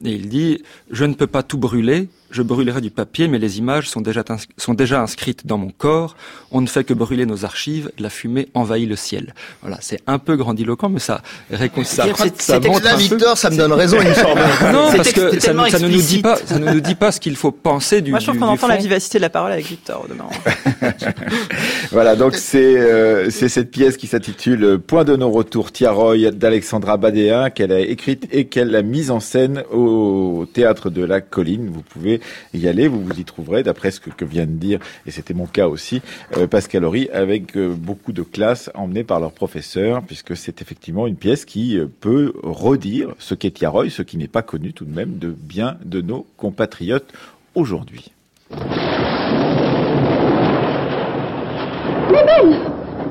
[0.05, 3.59] Et il dit, je ne peux pas tout brûler, je brûlerai du papier, mais les
[3.59, 4.25] images sont déjà,
[4.59, 6.17] sont déjà inscrites dans mon corps.
[6.51, 7.91] On ne fait que brûler nos archives.
[7.99, 9.35] La fumée envahit le ciel.
[9.63, 12.13] Voilà, c'est un peu grandiloquent, mais ça réconcilie.
[12.39, 14.41] Ça, ça Victor, ça me donne raison, il me semble.
[14.73, 17.21] Non, parce que ça, ça, ne nous dit pas, ça ne nous dit pas ce
[17.21, 18.11] qu'il faut penser du.
[18.11, 20.07] Moi, je trouve qu'on entend la vivacité de la parole avec Victor
[21.91, 27.51] voilà, donc c'est euh, c'est cette pièce qui s'intitule Point de non-retour Tiaroy d'Alexandra Badéa
[27.51, 31.69] qu'elle a écrite et qu'elle a mise en scène au théâtre de la Colline.
[31.69, 32.21] Vous pouvez
[32.55, 35.47] y aller, vous vous y trouverez, d'après ce que, vient de dire, et c'était mon
[35.47, 36.01] cas aussi,
[36.37, 41.07] euh, Pascal Horry, avec euh, beaucoup de classes emmenées par leurs professeurs, puisque c'est effectivement
[41.07, 44.85] une pièce qui euh, peut redire ce qu'est Tiaroy, ce qui n'est pas connu tout
[44.85, 47.13] de même de bien de nos compatriotes
[47.55, 48.16] aujourd'hui.
[52.11, 52.61] Mébène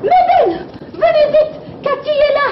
[0.02, 2.48] Mébène Venez vite Cathy est là.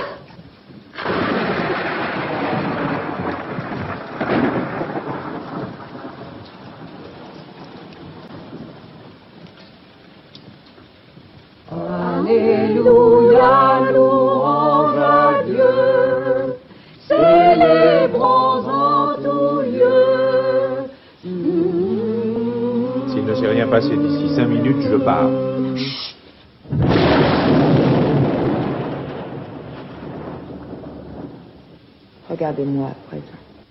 [12.55, 16.57] Alléluia, louange à Dieu,
[17.09, 18.54] célébrons
[23.75, 25.29] passer d'ici cinq minutes, je pars.
[32.31, 33.25] Regardez-moi à présent.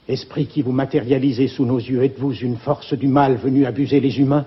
[0.10, 4.20] Esprit qui vous matérialisez sous nos yeux, êtes-vous une force du mal venue abuser les
[4.20, 4.44] humains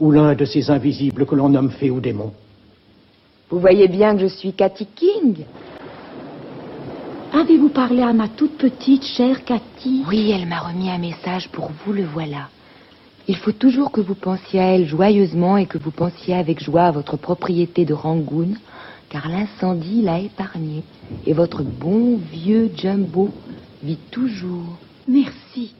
[0.00, 2.32] ou l'un de ces invisibles que l'on nomme fées ou démons
[3.50, 5.44] Vous voyez bien que je suis Cathy King.
[7.34, 10.02] Avez-vous parlé à ma toute petite, chère Cathy?
[10.08, 12.48] Oui, elle m'a remis un message pour vous, le voilà.
[13.26, 16.82] Il faut toujours que vous pensiez à elle joyeusement et que vous pensiez avec joie
[16.82, 18.50] à votre propriété de Rangoon,
[19.08, 20.82] car l'incendie l'a épargnée.
[21.26, 23.30] Et votre bon vieux Jumbo
[23.82, 24.76] vit toujours.
[25.08, 25.74] Merci.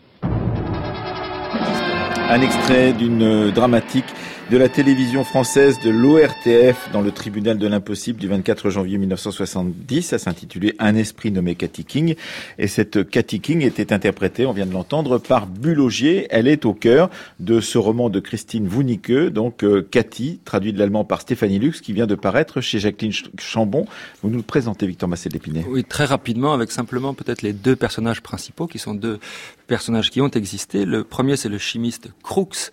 [2.30, 4.06] Un extrait d'une dramatique
[4.54, 10.02] de la télévision française de l'ORTF dans le tribunal de l'impossible du 24 janvier 1970.
[10.02, 12.14] Ça s'intitulait Un esprit nommé Cathy King.
[12.56, 16.28] Et cette Cathy King était interprétée, on vient de l'entendre, par Bulogier.
[16.30, 20.78] Elle est au cœur de ce roman de Christine Wunicke, donc euh, Cathy, traduit de
[20.78, 23.86] l'allemand par Stéphanie Lux, qui vient de paraître chez Jacqueline Chambon.
[24.22, 25.64] Vous nous le présentez, Victor Massé d'Épinay.
[25.68, 29.18] Oui, très rapidement, avec simplement peut-être les deux personnages principaux, qui sont deux
[29.66, 30.84] personnages qui ont existé.
[30.84, 32.70] Le premier, c'est le chimiste Crookes,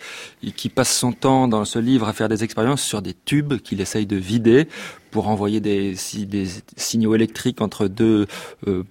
[0.55, 3.79] qui passe son temps dans ce livre à faire des expériences sur des tubes qu'il
[3.79, 4.67] essaye de vider
[5.09, 5.95] pour envoyer des,
[6.27, 8.27] des signaux électriques entre deux
[8.67, 8.83] euh,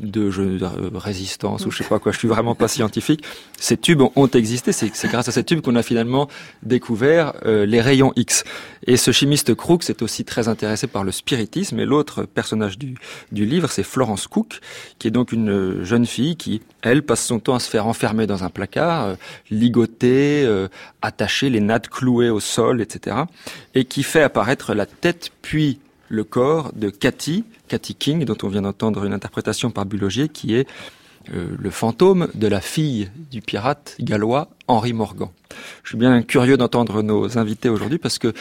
[0.00, 3.22] de, de résistance ou je sais pas quoi, je suis vraiment pas scientifique.
[3.58, 6.28] Ces tubes ont existé, c'est grâce à ces tubes qu'on a finalement
[6.62, 8.44] découvert euh, les rayons X.
[8.86, 12.94] Et ce chimiste Crookes est aussi très intéressé par le spiritisme et l'autre personnage du,
[13.32, 14.60] du livre, c'est Florence Cook,
[14.98, 18.26] qui est donc une jeune fille qui, elle, passe son temps à se faire enfermer
[18.26, 19.14] dans un placard, euh,
[19.50, 20.68] ligoter, euh,
[21.02, 23.16] attacher les nattes clouées au sol, etc.
[23.74, 28.48] et qui fait apparaître la tête puis le corps de Cathy, Cathy King, dont on
[28.48, 30.66] vient d'entendre une interprétation par Bulogier, qui est
[31.34, 35.28] euh, le fantôme de la fille du pirate gallois Henri Morgan.
[35.82, 38.32] Je suis bien curieux d'entendre nos invités aujourd'hui parce que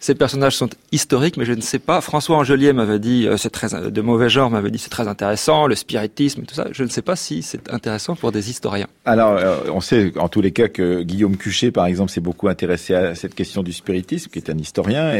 [0.00, 2.00] ces personnages sont historiques, mais je ne sais pas.
[2.00, 5.66] François Angelier m'avait dit, euh, c'est très de mauvais genre, m'avait dit c'est très intéressant,
[5.66, 6.68] le spiritisme, tout ça.
[6.72, 8.86] Je ne sais pas si c'est intéressant pour des historiens.
[9.04, 12.48] Alors, euh, on sait en tous les cas que Guillaume Cuchet, par exemple, s'est beaucoup
[12.48, 15.12] intéressé à cette question du spiritisme, qui est un historien,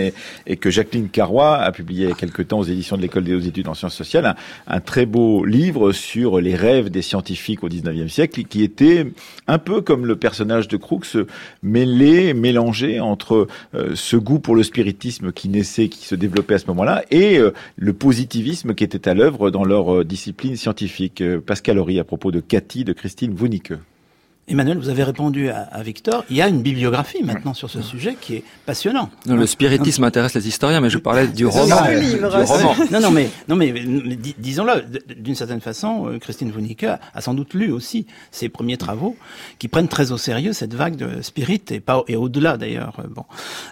[0.46, 3.24] et, que Jacqueline Carrois a publié il y a quelque temps aux éditions de l'École
[3.24, 4.34] des hautes études en sciences sociales un,
[4.66, 9.06] un, très beau livre sur les rêves des scientifiques au 19e siècle, qui était
[9.46, 11.16] un peu comme le personnage de Crookes,
[11.62, 16.58] mêlé, mélangé entre euh, ce goût pour le spiritisme qui naissait, qui se développait à
[16.58, 21.20] ce moment-là, et euh, le positivisme qui était à l'œuvre dans leur euh, discipline scientifique.
[21.20, 23.72] Euh, Pascal Horry à propos de Cathy de Christine Wunicke.
[24.48, 26.24] Emmanuel, vous avez répondu à, Victor.
[26.30, 29.10] Il y a une bibliographie maintenant sur ce sujet qui est passionnant.
[29.26, 31.76] Non, le spiritisme intéresse les historiens, mais je parlais du roman.
[32.00, 32.74] Du roman.
[32.90, 33.72] Non, non, mais, non, mais,
[34.38, 34.84] disons-le,
[35.14, 39.16] d'une certaine façon, euh, Christine Wunicke a sans doute lu aussi ses premiers travaux
[39.58, 42.96] qui prennent très au sérieux cette vague de spirit et pas et au-delà d'ailleurs.
[43.00, 43.24] Euh, bon,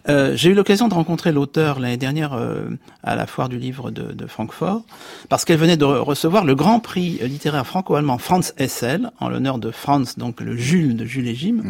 [0.09, 2.69] euh, j'ai eu l'occasion de rencontrer l'auteur l'année dernière euh,
[3.03, 4.83] à la foire du livre de, de Francfort
[5.29, 9.71] parce qu'elle venait de recevoir le grand prix littéraire franco-allemand Franz Hessel en l'honneur de
[9.71, 11.63] Franz, donc le Jules de Jules et Jim.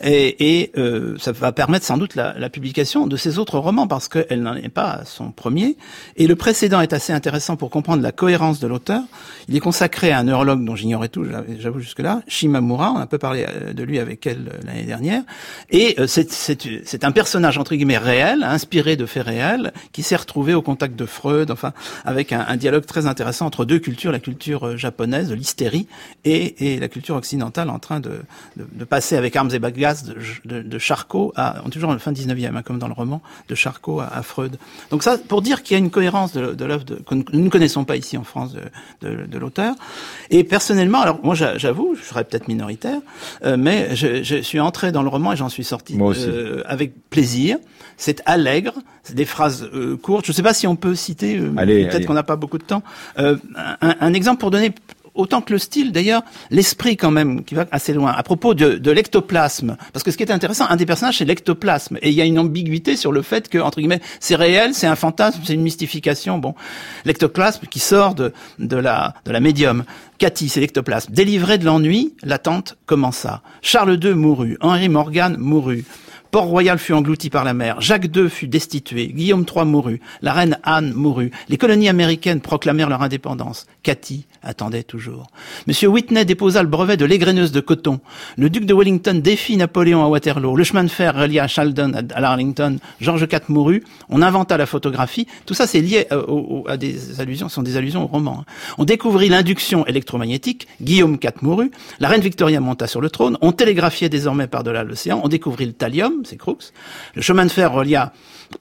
[0.00, 3.86] Et, et euh, ça va permettre sans doute la, la, publication de ses autres romans
[3.86, 5.76] parce qu'elle n'en est pas à son premier.
[6.16, 9.02] Et le précédent est assez intéressant pour comprendre la cohérence de l'auteur.
[9.48, 11.26] Il est consacré à un neurologue dont j'ignorais tout,
[11.58, 12.92] j'avoue jusque-là, Shimamura.
[12.92, 15.22] On a un peu parlé euh, de lui avec elle euh, l'année dernière.
[15.70, 20.62] Et c'est un personnage entre guillemets réel, inspiré de faits réels, qui s'est retrouvé au
[20.62, 21.72] contact de Freud, enfin
[22.04, 25.86] avec un, un, dialogue très intéressant entre deux cultures, la culture japonaise, l'hystérie,
[26.24, 28.22] et, et, la culture occidentale en train de,
[28.56, 29.58] de, de passer avec armes et
[29.94, 34.00] de, de, Charcot à, toujours en fin 19e, hein, comme dans le roman, de Charcot
[34.00, 34.58] à, Freud.
[34.90, 37.48] Donc ça, pour dire qu'il y a une cohérence de, de l'œuvre que nous ne
[37.48, 38.54] connaissons pas ici en France
[39.00, 39.74] de, l'auteur.
[40.30, 43.00] Et personnellement, alors moi j'avoue, je serais peut-être minoritaire,
[43.44, 46.92] euh, mais je, je, suis entré dans le roman et j'en suis sorti euh, avec
[47.10, 47.58] plaisir.
[47.96, 50.24] C'est allègre, c'est des phrases euh, courtes.
[50.24, 52.82] Je ne sais pas si on peut citer, peut-être qu'on n'a pas beaucoup de temps,
[53.16, 53.36] un,
[53.80, 54.72] un exemple pour donner
[55.18, 58.12] autant que le style, d'ailleurs, l'esprit quand même, qui va assez loin.
[58.12, 61.98] À propos de, l'ectoplasme, parce que ce qui est intéressant, un des personnages, c'est l'ectoplasme.
[62.00, 64.86] Et il y a une ambiguïté sur le fait que, entre guillemets, c'est réel, c'est
[64.86, 66.38] un fantasme, c'est une mystification.
[66.38, 66.54] Bon,
[67.04, 69.84] l'ectoplasme qui sort de, de, la, de la médium.
[70.18, 71.12] Cathy, c'est l'ectoplasme.
[71.12, 73.42] Délivré de l'ennui, l'attente commença.
[73.60, 74.56] Charles II mourut.
[74.60, 75.84] Henri Morgan mourut.
[76.30, 80.58] Port-Royal fut englouti par la mer, Jacques II fut destitué, Guillaume III mourut, la reine
[80.62, 83.66] Anne mourut, les colonies américaines proclamèrent leur indépendance.
[83.82, 85.26] Cathy attendait toujours.
[85.66, 88.00] Monsieur Whitney déposa le brevet de l'égreneuse de coton.
[88.36, 90.56] Le duc de Wellington défit Napoléon à Waterloo.
[90.56, 92.78] Le chemin de fer relia Sheldon à Arlington.
[93.00, 93.82] George IV mourut.
[94.08, 95.26] On inventa la photographie.
[95.46, 98.40] Tout ça, c'est lié euh, à des allusions, sont des allusions au roman.
[98.40, 98.52] Hein.
[98.78, 100.68] On découvrit l'induction électromagnétique.
[100.80, 101.70] Guillaume IV mourut.
[102.00, 103.36] La reine Victoria monta sur le trône.
[103.40, 105.20] On télégraphiait désormais par-delà l'océan.
[105.24, 106.17] On découvrit le thallium.
[106.26, 106.72] C'est Crookes.
[107.14, 108.12] Le chemin de fer relia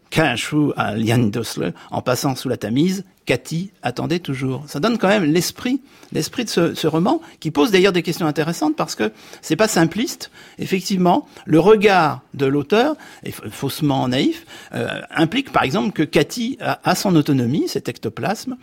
[0.10, 3.04] Kenshu à Liandosle en passant sous la Tamise.
[3.28, 4.64] Cathy attendait toujours.
[4.68, 5.82] Ça donne quand même l'esprit,
[6.14, 9.12] l'esprit de ce, ce, roman, qui pose d'ailleurs des questions intéressantes parce que
[9.42, 10.32] c'est pas simpliste.
[10.60, 16.80] Effectivement, le regard de l'auteur, est faussement naïf, euh, implique par exemple que Cathy a,
[16.90, 18.56] a son autonomie, cet ectoplasme,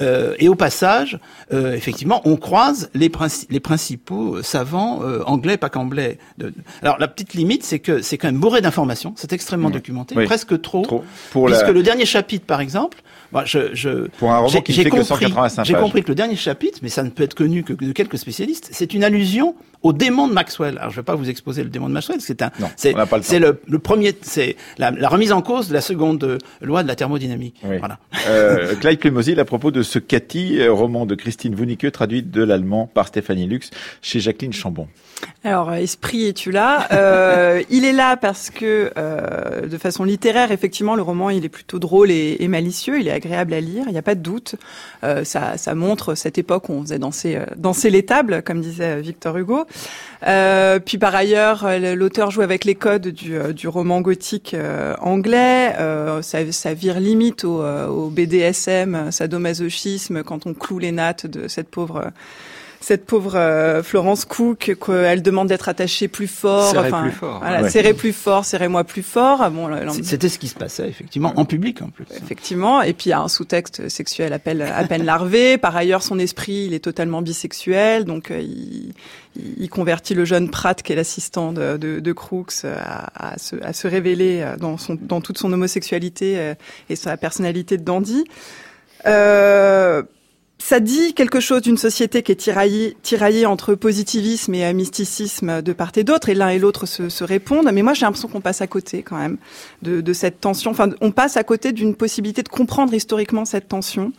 [0.00, 1.18] euh, et au passage,
[1.52, 3.10] euh, effectivement, on croise les,
[3.50, 6.18] les principaux savants anglais, pas qu'anglais.
[6.38, 6.52] De...
[6.82, 10.60] Alors la petite limite, c'est que c'est quand même bourré d'informations, c'est extrêmement documenté, presque
[10.60, 11.04] trop, trop.
[11.30, 13.02] Pour puisque le dernier chapitre, par exemple,
[13.32, 16.36] moi, je, je pour un roman qui fait que 185 J'ai compris que le dernie
[16.36, 19.92] chapitre, mais ça ne peut être connu que de quelques spécialistes, c'est une allusion au
[19.92, 20.78] démon de Maxwell.
[20.78, 22.92] Alors, je ne vais pas vous exposer le démon de Maxwell, c'est un, c'est,
[23.38, 26.94] le, le, premier, c'est la, la, remise en cause de la seconde loi de la
[26.94, 27.60] thermodynamique.
[27.62, 27.98] Voilà.
[28.28, 32.42] Euh, Clyde Plumosil à propos de ce Cathy, euh, roman de Christine Wunicke, traduit de
[32.42, 33.70] l'allemand par Stéphanie Lux
[34.02, 34.88] chez Jacqueline Chambon.
[35.44, 36.86] Alors, euh, esprit, es-tu là?
[36.92, 41.48] Euh, Il est là parce que, euh, de façon littéraire, effectivement, le roman, il est
[41.48, 43.00] plutôt drôle et, et malicieux.
[43.00, 44.56] Il est agréable à lire, il n'y a pas de doute.
[45.04, 48.60] Euh, ça, ça, montre cette époque où on faisait danser, euh, danser les tables, comme
[48.60, 49.64] disait Victor Hugo.
[50.26, 54.56] Euh, puis par ailleurs, l'auteur joue avec les codes du, du roman gothique
[55.00, 55.74] anglais.
[56.22, 61.68] Ça, ça, vire limite au, au BDSM, sadomasochisme, quand on cloue les nattes de cette
[61.68, 62.10] pauvre
[62.82, 66.70] cette pauvre euh, Florence Cook, qu'elle demande d'être attachée plus fort.
[66.70, 67.38] Serrez enfin, plus fort.
[67.40, 69.50] Voilà, serrez plus fort, serrez-moi plus fort.
[69.50, 69.68] Bon,
[70.02, 72.04] c'était ce qui se passait effectivement en public en plus.
[72.16, 75.58] Effectivement, et puis il y a un sous-texte sexuel à peine, à peine larvé.
[75.58, 78.92] Par ailleurs, son esprit, il est totalement bisexuel, donc euh, il,
[79.36, 83.56] il, convertit le jeune Pratt, qui est l'assistant de, de, de, Crooks, à, à, se,
[83.62, 86.52] à, se, révéler euh, dans, son, dans toute son homosexualité
[86.88, 88.24] et sa personnalité de dandy.
[89.06, 90.02] Euh,
[90.64, 95.72] ça dit quelque chose d'une société qui est tiraillée, tiraillée entre positivisme et mysticisme de
[95.72, 97.68] part et d'autre, et l'un et l'autre se, se, répondent.
[97.72, 99.38] Mais moi, j'ai l'impression qu'on passe à côté quand même
[99.82, 100.70] de, de, cette tension.
[100.70, 104.12] Enfin, on passe à côté d'une possibilité de comprendre historiquement cette tension.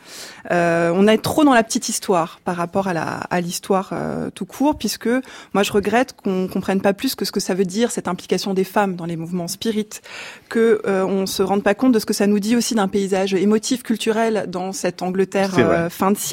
[0.52, 4.30] Euh, on est trop dans la petite histoire par rapport à, la, à l'histoire euh,
[4.30, 5.10] tout court, puisque
[5.54, 8.54] moi, je regrette qu'on comprenne pas plus que ce que ça veut dire cette implication
[8.54, 10.02] des femmes dans les mouvements spirites,
[10.50, 12.90] que euh, on se rende pas compte de ce que ça nous dit aussi d'un
[12.90, 16.33] paysage émotif, culturel dans cette Angleterre euh, fin de siècle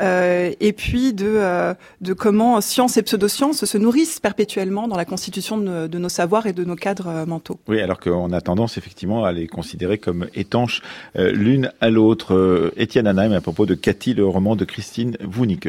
[0.00, 5.04] euh, et puis de, euh, de comment science et pseudosciences se nourrissent perpétuellement dans la
[5.04, 7.58] constitution de, de, nos savoirs et de nos cadres euh, mentaux.
[7.68, 10.82] Oui, alors qu'on a tendance effectivement à les considérer comme étanches
[11.16, 12.72] euh, l'une à l'autre.
[12.76, 15.68] Étienne Anaheim à propos de Cathy, le roman de Christine Wunicke.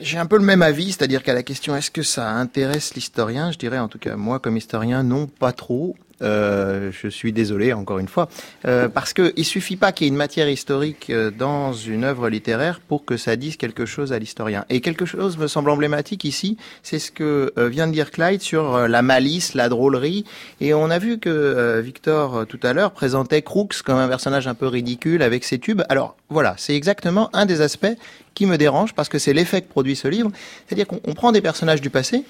[0.00, 3.50] J'ai un peu le même avis, c'est-à-dire qu'à la question est-ce que ça intéresse l'historien,
[3.50, 5.96] je dirais en tout cas moi comme historien non pas trop.
[6.22, 8.28] Euh, je suis désolé encore une fois,
[8.66, 12.04] euh, parce que il suffit pas qu'il y ait une matière historique euh, dans une
[12.04, 14.64] œuvre littéraire pour que ça dise quelque chose à l'historien.
[14.70, 18.42] Et quelque chose me semble emblématique ici, c'est ce que euh, vient de dire Clyde
[18.42, 20.24] sur la malice, la drôlerie.
[20.60, 24.54] Et on a vu que Victor tout à l'heure présentait Crooks comme un personnage un
[24.54, 25.82] peu ridicule avec ses tubes.
[25.88, 27.86] Alors voilà, c'est exactement un des aspects
[28.34, 30.30] qui me dérange parce que c'est l'effet que produit ce livre,
[30.66, 32.24] c'est-à-dire qu'on prend des personnages du passé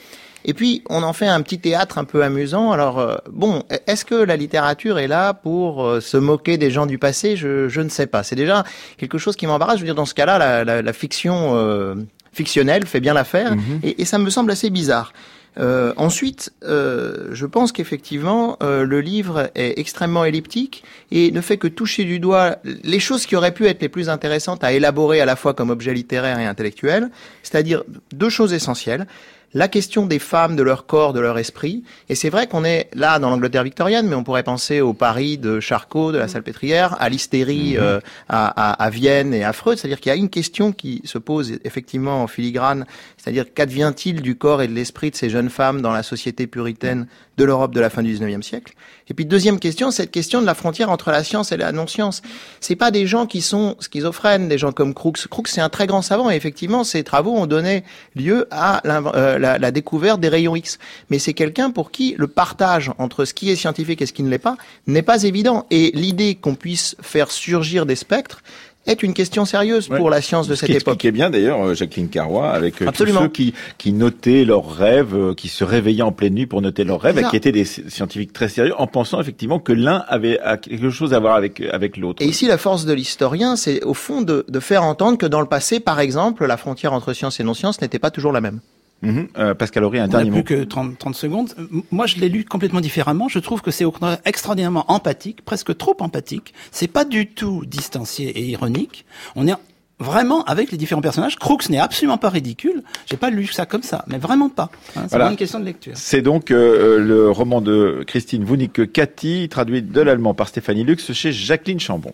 [0.44, 2.72] et puis, on en fait un petit théâtre un peu amusant.
[2.72, 6.86] Alors, euh, bon, est-ce que la littérature est là pour euh, se moquer des gens
[6.86, 7.36] du passé?
[7.36, 8.22] Je, je, ne sais pas.
[8.22, 8.64] C'est déjà
[8.98, 9.76] quelque chose qui m'embarrasse.
[9.76, 11.94] Je veux dire, dans ce cas-là, la, la, la, fiction euh,
[12.32, 13.56] fictionnelle fait bien l'affaire.
[13.56, 13.80] Mhm.
[13.82, 15.12] et, et, ça me semble assez bizarre.
[15.58, 21.58] Euh, ensuite, euh, je pense qu'effectivement, euh, le livre est extrêmement elliptique et ne fait
[21.58, 25.20] que toucher du doigt les choses qui auraient pu être les plus intéressantes à élaborer
[25.20, 27.10] à la fois comme objet littéraire et intellectuel,
[27.42, 29.06] c'est-à-dire deux choses essentielles
[29.54, 31.84] la question des femmes, de leur corps, de leur esprit.
[32.08, 35.38] Et c'est vrai qu'on est là dans l'Angleterre victorienne, mais on pourrait penser au Paris
[35.38, 37.82] de Charcot, de la Salpêtrière, à l'hystérie mhm.
[37.82, 39.78] euh, à, à, à, Vienne et à Freud.
[39.78, 42.84] C'est-à-dire qu'il y a une question qui se pose effectivement en filigrane,
[43.16, 47.06] c'est-à-dire qu'advient-il du corps et de l'esprit de ces jeunes femmes dans la société puritaine
[47.36, 48.74] de l'Europe de la fin du 19e siècle
[49.08, 52.22] Et puis deuxième question, cette question de la frontière entre la science et la non-science.
[52.60, 55.26] C'est pas des gens qui sont schizophrènes, des gens comme Crookes.
[55.28, 59.38] Crookes, c'est un très grand savant et effectivement, ses travaux ont donné lieu à euh,
[59.38, 60.78] la, la, découverte des rayons X.
[61.10, 64.22] Mais c'est quelqu'un pour qui le partage entre ce qui est scientifique et ce qui
[64.22, 64.56] ne l'est pas
[64.86, 65.66] n'est pas évident.
[65.70, 68.42] Et l'idée qu'on puisse faire surgir des spectres,
[68.86, 70.80] est une question sérieuse pour la science de cette époque.
[70.80, 74.44] Ce qui expliquait bien d'ailleurs euh, Jacqueline Carrois avec euh, tous ceux qui, qui notaient
[74.44, 77.36] leurs rêves, euh, qui se réveillaient en pleine nuit pour noter leurs rêves, et qui
[77.36, 81.34] étaient des scientifiques très sérieux, en pensant effectivement que l'un avait quelque chose à voir
[81.36, 82.22] avec avec l'autre.
[82.22, 85.40] Et ici, la force de l'historien, c'est au fond de, de faire entendre que dans
[85.40, 88.60] le passé, par exemple, la frontière entre science et non-science n'était pas toujours la même.
[89.04, 90.42] Mmh, euh, Pascal Horry, un dernier mot.
[90.42, 91.54] plus que 30, 30, secondes.
[91.90, 93.28] Moi, je l'ai lu complètement différemment.
[93.28, 93.84] Je trouve que c'est
[94.24, 96.54] extraordinairement empathique, presque trop empathique.
[96.70, 99.04] C'est pas du tout distancié et ironique.
[99.36, 99.54] On est
[100.00, 101.36] vraiment avec les différents personnages.
[101.36, 102.82] Crooks n'est absolument pas ridicule.
[103.06, 104.70] J'ai pas lu ça comme ça, mais vraiment pas.
[104.96, 105.92] Hein, c'est une question de lecture.
[105.94, 111.12] C'est donc euh, le roman de Christine Wunicke Cathy, traduit de l'allemand par Stéphanie Lux
[111.12, 112.12] chez Jacqueline Chambon.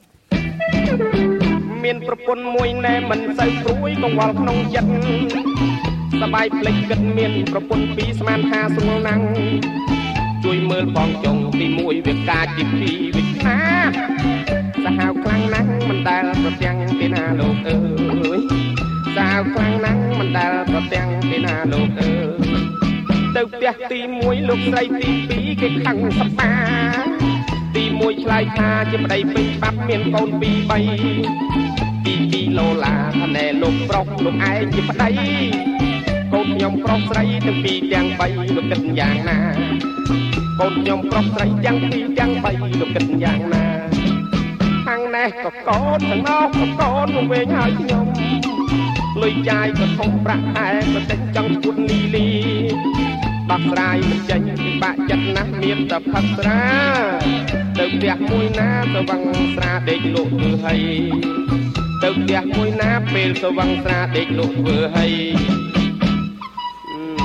[3.39, 5.90] សា
[15.01, 17.77] ហាវខ្លាំងណាស់មិនដែលប្រទាំងទេណាលោកអើ
[18.39, 18.41] យ
[19.17, 22.63] សាហាវខ្លាំងណាស់មិនដែលប្រទាំងទេណាលោកអើយ
[23.37, 26.53] ទៅផ្ទះទី1លោកស្រីទី2គេខឹងសប្បា
[27.75, 32.15] ទី1ឆ្លើយថាជាប្តីពេញច្បាប់មានកូន2 3ទី
[32.51, 35.11] 2ឡូឡាថាណែលោកប្រុសលោកឯងជាប្តី
[36.33, 39.39] កូនខ្ញុំប្រុសស្រីទាំងពីរទាំង3លោកគិតយ៉ាងណា
[40.61, 43.65] កូនខ្ញុំប្រុសស្រីទាំងពីរទាំង3លោកគិតយ៉ាងណា
[44.87, 48.07] ខាងណេះក៏កូនទាំងនោះក៏កូនមកវិញហើយខ្ញុំ
[49.23, 52.29] លុយចាយក៏ធំប្រាក់ឯងក៏តែចង់ពុតលីលី
[53.51, 56.63] ដោះស្រាយមិនចេញពិបាកចិត្តណាស់មានតែផឹកស្រា
[57.79, 59.23] ទៅផ្ទះមួយណាទៅវឹង
[59.55, 60.83] ស្រាដេកលក់ធ្វើហើយ
[62.03, 65.15] ទៅផ្ទះមួយណាពេលទៅវឹងស្រាដេកលក់ធ្វើហើយ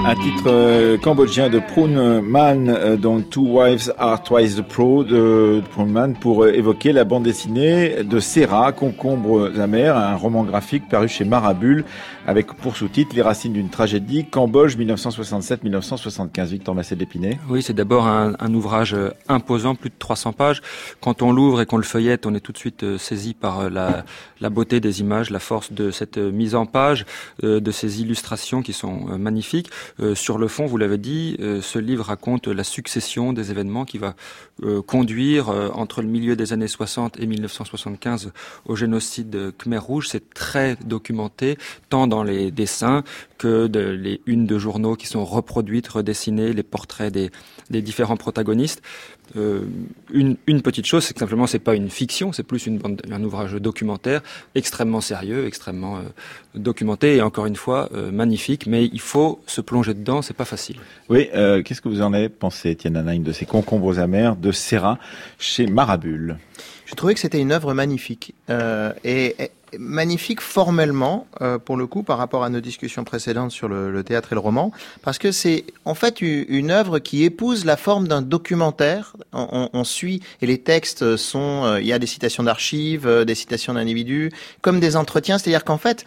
[0.07, 2.95] un titre euh, cambodgien de Prun Man, euh,
[3.31, 8.03] Two Wives Are Twice the Pro de, Prun Man, pour euh, évoquer la bande dessinée
[8.03, 11.85] de Serra, Concombre mer un roman graphique paru chez Marabule,
[12.25, 16.45] avec pour sous-titre Les racines d'une tragédie, Cambodge 1967-1975.
[16.45, 17.39] Victor Massé d'Épinay.
[17.49, 18.95] Oui, c'est d'abord un, ouvrage
[19.27, 20.61] imposant, plus de 300 pages.
[21.01, 24.05] Quand on l'ouvre et qu'on le feuillette, on est tout de suite saisi par la,
[24.41, 27.05] la beauté des images, la force de cette mise en page,
[27.43, 29.69] de ces illustrations qui sont magnifiques.
[29.99, 33.85] Euh, sur le fond, vous l'avez dit, euh, ce livre raconte la succession des événements
[33.85, 34.15] qui va
[34.63, 38.31] euh, conduire entre le milieu des années 60 et 1975
[38.65, 40.07] au génocide Khmer Rouge.
[40.09, 41.57] C'est très documenté,
[41.89, 43.03] tant dans les dessins
[43.37, 47.31] que de, les unes de journaux qui sont reproduites, redessinées, les portraits des,
[47.69, 48.81] des différents protagonistes.
[49.35, 49.61] Euh,
[50.13, 53.01] une, une, petite chose, c'est que simplement c'est pas une fiction, c'est plus une bande,
[53.11, 54.21] un ouvrage documentaire
[54.53, 56.01] extrêmement sérieux, extrêmement euh,
[56.53, 58.67] documenté et encore une fois euh, magnifique.
[58.67, 60.77] Mais il faut se plonger dedans, c'est pas facile.
[61.09, 64.51] Oui, euh, qu'est-ce que vous en avez pensé, Étienne Anaïm, de ces concombres amers de
[64.51, 64.99] Serra
[65.39, 66.37] chez Marabule?
[66.85, 72.03] Je trouvais que c'était une œuvre magnifique et, et magnifique formellement, euh, pour le coup,
[72.03, 74.71] par rapport à nos discussions précédentes sur le, théâtre et le roman,
[75.01, 79.15] parce que c'est en fait une, œuvre qui épouse la forme d'un documentaire.
[79.33, 83.35] On, suit et les textes sont, euh, il y a des citations d'archives, euh, des
[83.35, 85.37] citations d'individus, comme des entretiens.
[85.37, 86.05] C'est-à-dire qu'en fait,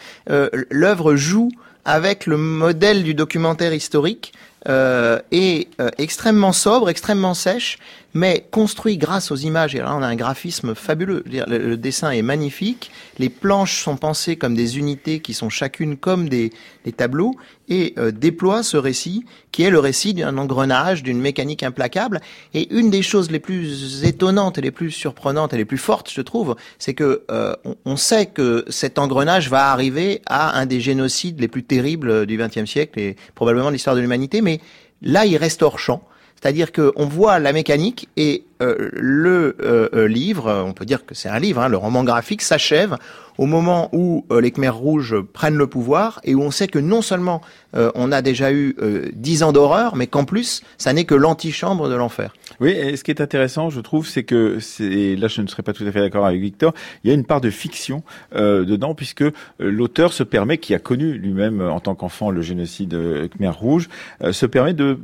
[0.70, 1.50] l'œuvre joue
[1.84, 4.32] avec le modèle du documentaire historique
[4.68, 7.78] euh, est extrêmement sobre, extrêmement sèche,
[8.14, 9.74] mais construit grâce aux images.
[9.74, 11.22] Et là, on a un graphisme fabuleux.
[11.26, 12.90] Le, dessin est magnifique.
[13.18, 16.50] Les planches sont pensées comme des unités qui sont chacune comme des,
[16.96, 17.34] tableaux
[17.68, 22.20] et euh, déploie ce récit qui est le récit d'un engrenage, d'une mécanique implacable.
[22.54, 26.10] Et une des choses les plus étonnantes et les plus surprenantes et les plus fortes,
[26.10, 27.54] je trouve, c'est que euh,
[27.84, 32.38] on, sait que cet engrenage va arriver à un des génocides les plus terribles du
[32.38, 34.60] XXe siècle et probablement de l'histoire de l'humanité, mais
[35.02, 36.02] là, il reste hors champ.
[36.40, 41.14] C'est-à-dire qu'on voit la mécanique et euh, le euh, euh, livre, on peut dire que
[41.14, 42.96] c'est un livre, hein, le roman graphique s'achève
[43.36, 47.02] au moment où les Khmers rouges prennent le pouvoir et où on sait que non
[47.02, 47.40] seulement
[47.72, 48.74] on a déjà eu
[49.12, 52.34] dix ans d'horreur, mais qu'en plus, ça n'est que l'antichambre de l'enfer.
[52.58, 55.62] Oui, et ce qui est intéressant, je trouve, c'est que, c'est là je ne serais
[55.62, 58.02] pas tout à fait d'accord avec Victor, il y a une part de fiction
[58.34, 59.22] dedans, puisque
[59.60, 62.98] l'auteur se permet, qui a connu lui-même en tant qu'enfant le génocide
[63.36, 63.88] Khmer rouge,
[64.32, 64.98] se permet de,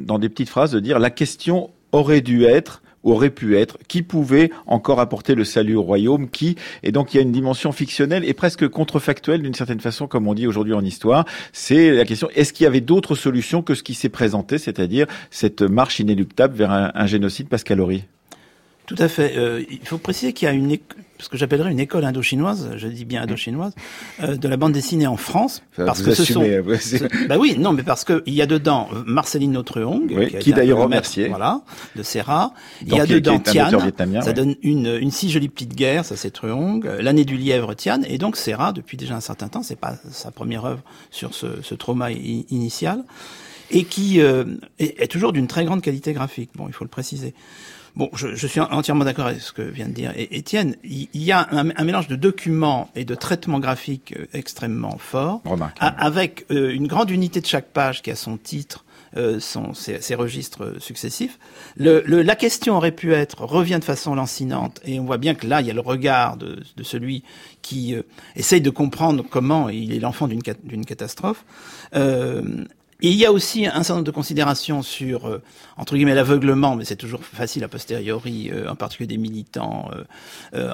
[0.00, 2.80] dans des petites phrases, de dire la question aurait dû être
[3.10, 7.16] aurait pu être, qui pouvait encore apporter le salut au royaume, qui, et donc il
[7.16, 10.74] y a une dimension fictionnelle et presque contrefactuelle d'une certaine façon, comme on dit aujourd'hui
[10.74, 14.08] en histoire, c'est la question, est-ce qu'il y avait d'autres solutions que ce qui s'est
[14.08, 18.04] présenté, c'est-à-dire cette marche inéluctable vers un, génocide pascalorie?
[18.86, 19.36] Tout à fait.
[19.36, 20.78] Euh, il faut préciser qu'il y a une,
[21.18, 23.74] ce que j'appellerais une école indo-chinoise, je dis bien indo-chinoise,
[24.22, 26.42] euh, de la bande dessinée en France, parce que ce sont,
[27.28, 30.78] bah oui, non, mais parce que il y a dedans euh, Marceline Notre-Hong, qui, d'ailleurs
[30.78, 31.62] remercié, voilà,
[31.94, 32.52] de Serra.
[32.82, 33.70] Il y a dedans Tian,
[34.22, 37.74] ça donne une, une si jolie petite guerre, ça c'est Truong, euh, l'année du lièvre
[37.74, 41.34] Tian, et donc Serra depuis déjà un certain temps, c'est pas sa première œuvre sur
[41.34, 43.04] ce, ce trauma initial,
[43.70, 44.46] et qui est,
[44.78, 46.50] est toujours d'une très grande qualité graphique.
[46.54, 47.34] Bon, il faut le préciser.
[47.96, 50.76] Bon, je, je suis entièrement d'accord avec ce que vient de dire Étienne.
[50.84, 55.40] Il, y a un, un, mélange de documents et de traitements graphiques euh, extrêmement fort,
[55.80, 58.84] avec euh, une grande unité de chaque page qui a son titre
[59.38, 61.38] sont, ces, registres successifs.
[61.78, 65.46] Le, la question aurait pu être, revient de façon lancinante, et on voit bien que
[65.46, 67.24] là, il y a le regard de, de celui
[67.62, 67.96] qui
[68.34, 71.46] essaye de comprendre comment il est l'enfant d'une catastrophe.
[71.94, 72.64] Euh,
[73.00, 75.42] il y a aussi un certain nombre de considérations sur, euh,
[75.76, 79.90] entre guillemets, l'aveuglement, mais c'est toujours facile a posteriori, euh, en particulier des militants
[80.54, 80.72] euh,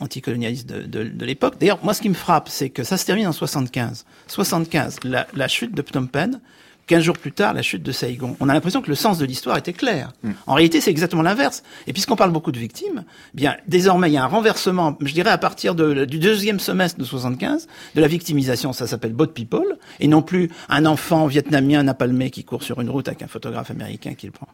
[0.00, 1.56] anticolonialistes de, de, de l'époque.
[1.58, 4.04] D'ailleurs, moi, ce qui me frappe, c'est que ça se termine en 75.
[4.28, 6.40] 75, la, la chute de Phnom Penh,
[6.86, 8.36] 15 jours plus tard, la chute de Saigon.
[8.40, 10.12] On a l'impression que le sens de l'histoire était clair.
[10.22, 10.30] Mm.
[10.46, 11.62] En réalité, c'est exactement l'inverse.
[11.86, 15.12] Et puisqu'on parle beaucoup de victimes, eh bien désormais, il y a un renversement, je
[15.12, 19.28] dirais à partir de, du deuxième semestre de 75, de la victimisation, ça s'appelle Bot
[19.28, 23.28] People, et non plus un enfant vietnamien napalmé qui court sur une route avec un
[23.28, 24.48] photographe américain qui le prend.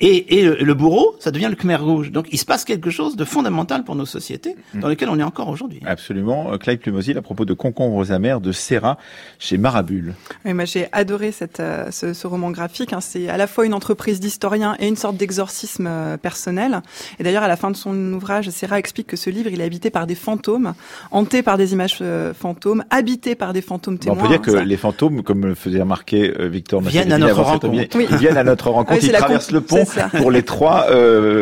[0.00, 2.10] Et, et le, bourreau, ça devient le Khmer Rouge.
[2.10, 4.80] Donc il se passe quelque chose de fondamental pour nos sociétés, mm.
[4.80, 5.80] dans lequel on est encore aujourd'hui.
[5.86, 6.56] Absolument.
[6.58, 8.98] Clive Plumosil, à propos de Concombres aux amers de Serra,
[9.38, 10.14] chez Marabule.
[10.44, 12.92] Oui, moi j'ai adoré cette euh, ce, roman graphique.
[12.92, 13.00] Hein.
[13.00, 16.80] C'est à la fois une entreprise d'historien et une sorte d'exorcisme euh, personnel.
[17.18, 19.64] Et d'ailleurs, à la fin de son ouvrage, Serra explique que ce livre, il est
[19.64, 20.74] habité par des fantômes,
[21.10, 24.18] hanté par des images euh, fantômes, habité par des fantômes témoins.
[24.18, 27.74] on peut dire que les fantômes, comme le faisait remarquer Victor viennent à notre rencontre.
[27.94, 29.02] Ils viennent à notre rencontre.
[29.02, 29.84] ils traversent le pont
[30.18, 30.86] pour les trois.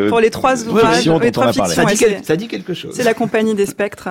[0.09, 1.85] pour les trois ouvrages, les trois fictions.
[2.23, 2.91] Ça dit, quelque chose.
[2.93, 4.09] C'est la compagnie des spectres.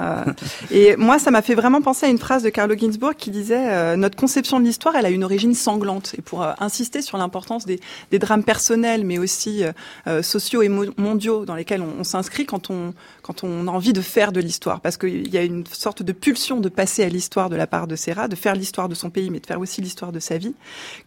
[0.71, 3.97] et moi, ça m'a fait vraiment penser à une phrase de Carlo Ginzburg qui disait
[3.97, 6.08] notre conception de l'histoire, elle a une origine sanglante.
[6.15, 7.81] Et pour insister sur l'importance des,
[8.19, 9.73] drames personnels, mais aussi euh,
[10.07, 12.95] euh, sociaux et mondiaux dans lesquels on, s'inscrit quand on,
[13.29, 14.81] quand on a envie de faire de l'histoire.
[14.81, 17.87] Parce qu'il y a une sorte de pulsion de passer à l'histoire de la part
[17.87, 20.39] de Serra, de faire l'histoire de son pays, mais de faire aussi l'histoire de sa
[20.39, 20.55] vie,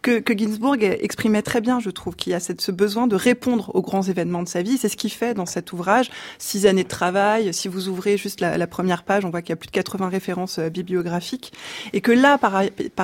[0.02, 3.82] que, Ginsburg exprimait très bien, je trouve, qu'il y a ce besoin de répondre aux
[3.82, 4.78] grands événements de sa vie.
[4.78, 6.12] C'est ce qu'il fait dans cet ouvrage.
[6.38, 7.52] Six années de travail.
[7.52, 10.08] Si vous ouvrez juste la, première page, on voit qu'il y a plus de 80
[10.08, 11.52] références euh, bibliographiques.
[11.92, 12.54] Et que là, par,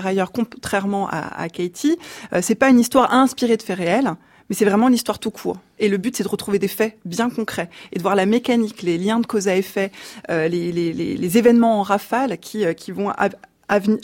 [0.06, 1.98] ailleurs, contrairement à, à Katie,
[2.40, 4.14] c'est pas une histoire inspirée de faits réels,
[4.48, 5.58] mais c'est vraiment une histoire tout court.
[5.78, 8.82] Et le but, c'est de retrouver des faits bien concrets et de voir la mécanique,
[8.82, 9.92] les liens de cause à effet,
[10.30, 13.12] euh, les, les, les, événements en rafale qui, euh, qui vont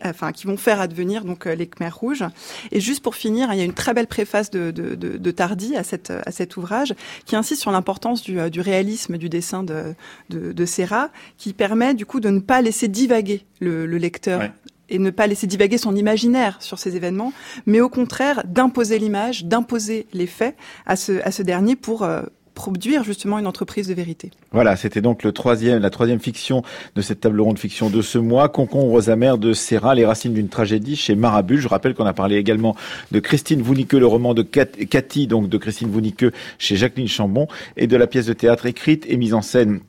[0.04, 2.24] enfin, qui vont faire advenir donc euh, les Khmer rouges.
[2.70, 5.30] Et juste pour finir, il y a une très belle préface de, de, de, de
[5.30, 9.62] Tardy à, cette, à cet ouvrage qui insiste sur l'importance du, du, réalisme du dessin
[9.62, 9.94] de,
[10.28, 14.42] de, de Serra, qui permet du coup de ne pas laisser divaguer le, le lecteur
[14.90, 17.32] et ne pas laisser divaguer son imaginaire sur ces événements,
[17.66, 20.56] mais au contraire d'imposer l'image, d'imposer les faits
[20.86, 22.22] à ce, à ce dernier pour euh,
[22.54, 24.30] produire justement une entreprise de vérité.
[24.52, 26.62] Voilà, c'était donc le troisième, la troisième fiction
[26.94, 30.32] de cette table ronde fiction de ce mois, Concombre aux amers de Serra, les racines
[30.32, 31.60] d'une tragédie chez Marabule.
[31.60, 32.76] Je rappelle qu'on a parlé également
[33.10, 37.86] de Christine Vounikeux, le roman de Cathy, donc de Christine Vounikeux chez Jacqueline Chambon, et
[37.86, 39.80] de la pièce de théâtre écrite et mise en scène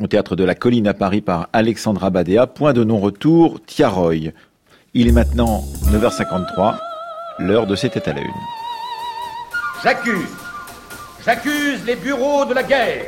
[0.00, 2.46] au théâtre de la Colline à Paris par Alexandra Badea.
[2.46, 4.32] Point de non-retour, Tiaroy.
[4.94, 6.76] Il est maintenant 9h53,
[7.40, 8.26] l'heure de C'était à la une.
[9.82, 10.28] J'accuse,
[11.24, 13.04] j'accuse les bureaux de la guerre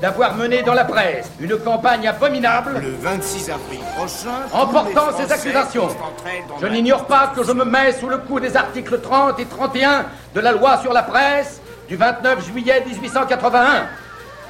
[0.00, 5.32] d'avoir mené dans la presse une campagne abominable le 26 avril prochain en portant ces
[5.32, 5.88] accusations.
[6.60, 10.04] Je n'ignore pas que je me mets sous le coup des articles 30 et 31
[10.34, 13.86] de la loi sur la presse du 29 juillet 1881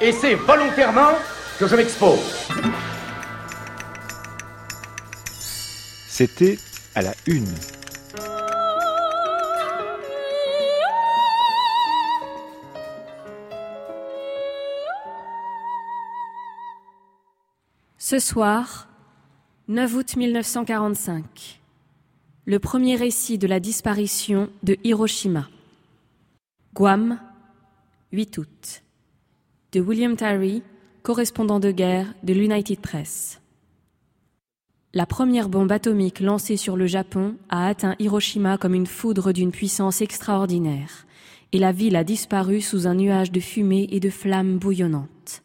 [0.01, 1.13] et c'est volontairement
[1.57, 2.19] que je m'expose.
[6.07, 6.57] C'était
[6.93, 7.47] à la une.
[17.97, 18.87] Ce soir,
[19.67, 21.59] 9 août 1945,
[22.45, 25.49] le premier récit de la disparition de Hiroshima.
[26.73, 27.19] Guam,
[28.11, 28.83] 8 août.
[29.73, 30.63] De William Tyree,
[31.07, 33.39] correspondant de guerre de l'United Press.
[34.93, 39.53] La première bombe atomique lancée sur le Japon a atteint Hiroshima comme une foudre d'une
[39.53, 41.07] puissance extraordinaire,
[41.53, 45.43] et la ville a disparu sous un nuage de fumée et de flammes bouillonnantes.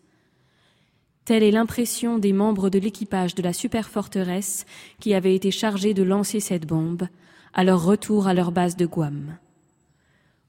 [1.24, 4.66] Telle est l'impression des membres de l'équipage de la superforteresse
[4.98, 7.06] qui avait été chargés de lancer cette bombe
[7.54, 9.38] à leur retour à leur base de Guam.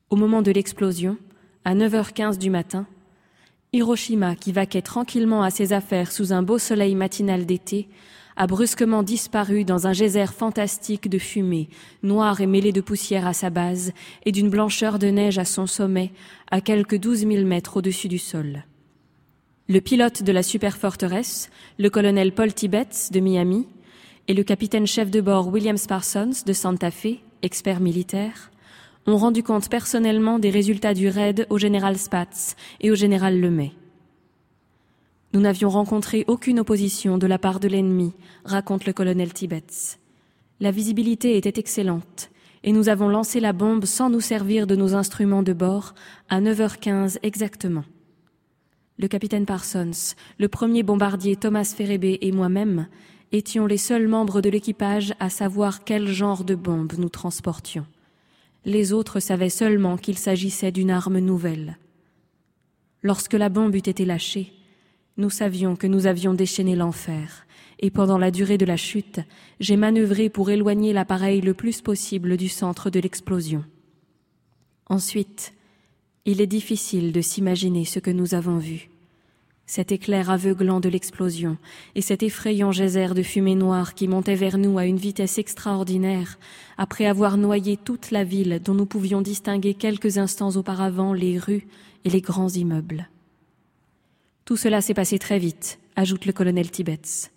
[0.10, 1.18] Au moment de l'explosion,
[1.66, 2.88] à 9h15 du matin,
[3.74, 7.90] Hiroshima, qui vaquait tranquillement à ses affaires sous un beau soleil matinal d'été,
[8.36, 11.70] a brusquement disparu dans un geyser fantastique de fumée,
[12.04, 13.92] noire et mêlée de poussière à sa base,
[14.26, 16.12] et d'une blancheur de neige à son sommet,
[16.52, 18.64] à quelques douze mille mètres au-dessus du sol.
[19.68, 21.50] Le pilote de la superforteresse,
[21.80, 23.68] le colonel Paul Tibbets de Miami,
[24.28, 28.52] et le capitaine chef de bord William Parsons de Santa Fe, expert militaire,
[29.06, 33.72] ont rendu compte personnellement des résultats du raid au général Spatz et au général Lemay.
[35.34, 38.14] Nous n'avions rencontré aucune opposition de la part de l'ennemi,
[38.46, 39.98] raconte le colonel Tibbets.
[40.60, 42.30] La visibilité était excellente
[42.64, 45.96] et nous avons lancé la bombe sans nous servir de nos instruments de bord
[46.30, 47.84] à 9h15 exactement.
[49.00, 52.88] Le capitaine Parsons, le premier bombardier Thomas Ferrébé et moi-même
[53.32, 57.88] étions les seuls membres de l'équipage à savoir quel genre de bombe nous transportions.
[58.66, 61.78] Les autres savaient seulement qu'il s'agissait d'une arme nouvelle.
[63.02, 64.54] Lorsque la bombe eut été lâchée,
[65.18, 67.46] nous savions que nous avions déchaîné l'enfer,
[67.80, 69.20] et pendant la durée de la chute,
[69.60, 73.66] j'ai manœuvré pour éloigner l'appareil le plus possible du centre de l'explosion.
[74.88, 75.54] Ensuite,
[76.26, 78.90] il est difficile de s'imaginer ce que nous avons vu.
[79.66, 81.58] Cet éclair aveuglant de l'explosion
[81.96, 86.38] et cet effrayant geyser de fumée noire qui montait vers nous à une vitesse extraordinaire,
[86.78, 91.66] après avoir noyé toute la ville dont nous pouvions distinguer quelques instants auparavant les rues
[92.04, 93.08] et les grands immeubles.
[94.46, 97.32] Tout cela s'est passé très vite, ajoute le colonel Tibbets.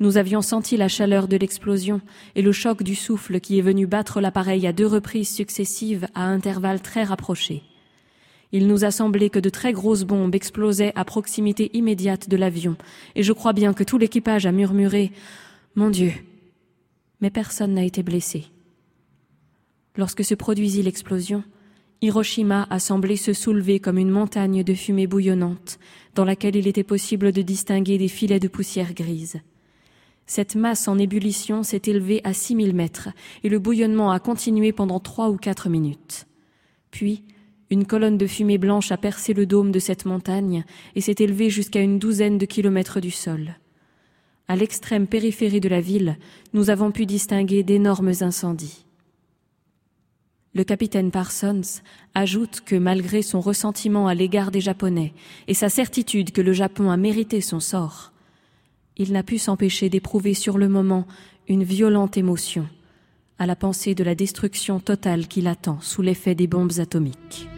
[0.00, 2.00] Nous avions senti la chaleur de l'explosion
[2.34, 6.24] et le choc du souffle qui est venu battre l'appareil à deux reprises successives à
[6.24, 7.62] intervalles très rapprochés.
[8.52, 12.76] Il nous a semblé que de très grosses bombes explosaient à proximité immédiate de l'avion,
[13.14, 15.12] et je crois bien que tout l'équipage a murmuré
[15.74, 16.12] Mon Dieu.
[17.20, 18.44] Mais personne n'a été blessé.
[19.96, 21.42] Lorsque se produisit l'explosion,
[22.02, 25.78] Hiroshima a semblé se soulever comme une montagne de fumée bouillonnante,
[26.14, 29.40] dans laquelle il était possible de distinguer des filets de poussière grise.
[30.26, 33.08] Cette masse en ébullition s'est élevée à six mille mètres
[33.44, 36.26] et le bouillonnement a continué pendant trois ou quatre minutes.
[36.90, 37.22] Puis,
[37.70, 40.64] une colonne de fumée blanche a percé le dôme de cette montagne
[40.94, 43.56] et s'est élevée jusqu'à une douzaine de kilomètres du sol.
[44.48, 46.18] À l'extrême périphérie de la ville,
[46.52, 48.84] nous avons pu distinguer d'énormes incendies.
[50.54, 51.82] Le capitaine Parsons
[52.14, 55.12] ajoute que malgré son ressentiment à l'égard des Japonais
[55.48, 58.12] et sa certitude que le Japon a mérité son sort,
[58.96, 61.06] il n'a pu s'empêcher d'éprouver sur le moment
[61.48, 62.66] une violente émotion
[63.38, 67.48] à la pensée de la destruction totale qui l'attend sous l'effet des bombes atomiques.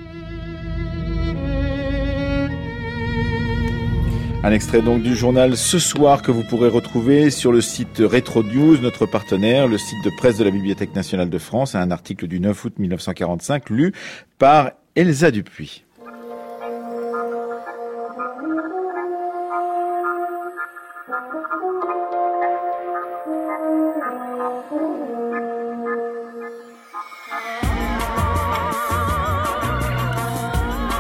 [4.45, 8.45] Un extrait donc du journal ce soir que vous pourrez retrouver sur le site Retro
[8.45, 12.29] News, notre partenaire, le site de presse de la Bibliothèque nationale de France, un article
[12.29, 13.93] du 9 août 1945 lu
[14.39, 15.83] par Elsa Dupuis.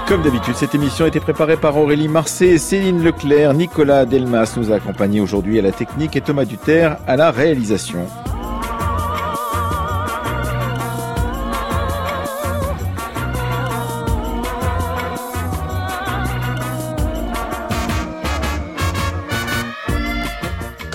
[0.08, 4.72] Comme d'habitude, cette émission a été préparée par Aurélie Marcet, Céline Leclerc, Nicolas Delmas nous
[4.72, 8.06] a accompagnés aujourd'hui à la technique et Thomas Duterre à la réalisation.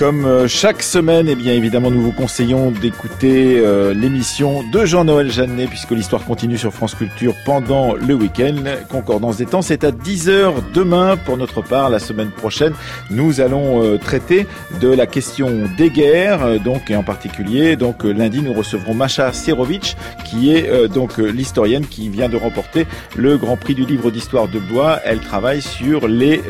[0.04, 5.32] Comme euh, chaque semaine, eh bien évidemment, nous vous conseillons d'écouter euh, l'émission de Jean-Noël
[5.32, 8.56] Jeannet, puisque l'histoire continue sur France Culture pendant le week-end.
[8.89, 11.16] Concordance des temps, c'est à 10h demain.
[11.16, 12.74] Pour notre part, la semaine prochaine,
[13.12, 14.45] nous allons euh, traiter
[14.82, 19.95] de la question des guerres, donc et en particulier, donc lundi, nous recevrons Masha Serovic,
[20.26, 24.60] qui est donc l'historienne qui vient de remporter le Grand Prix du livre d'histoire de
[24.60, 24.99] Blois.
[25.06, 26.41] Elle travaille sur les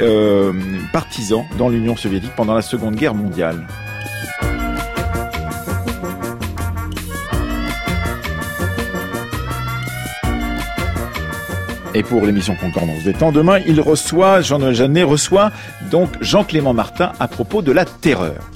[0.91, 3.13] partisans dans l'Union soviétique pendant la Seconde Guerre
[11.95, 15.51] Et pour l'émission Concordance des temps, demain, il reçoit, Jean-Noël Jeannet reçoit
[15.91, 18.51] donc Jean-Clément Martin à propos de la terreur.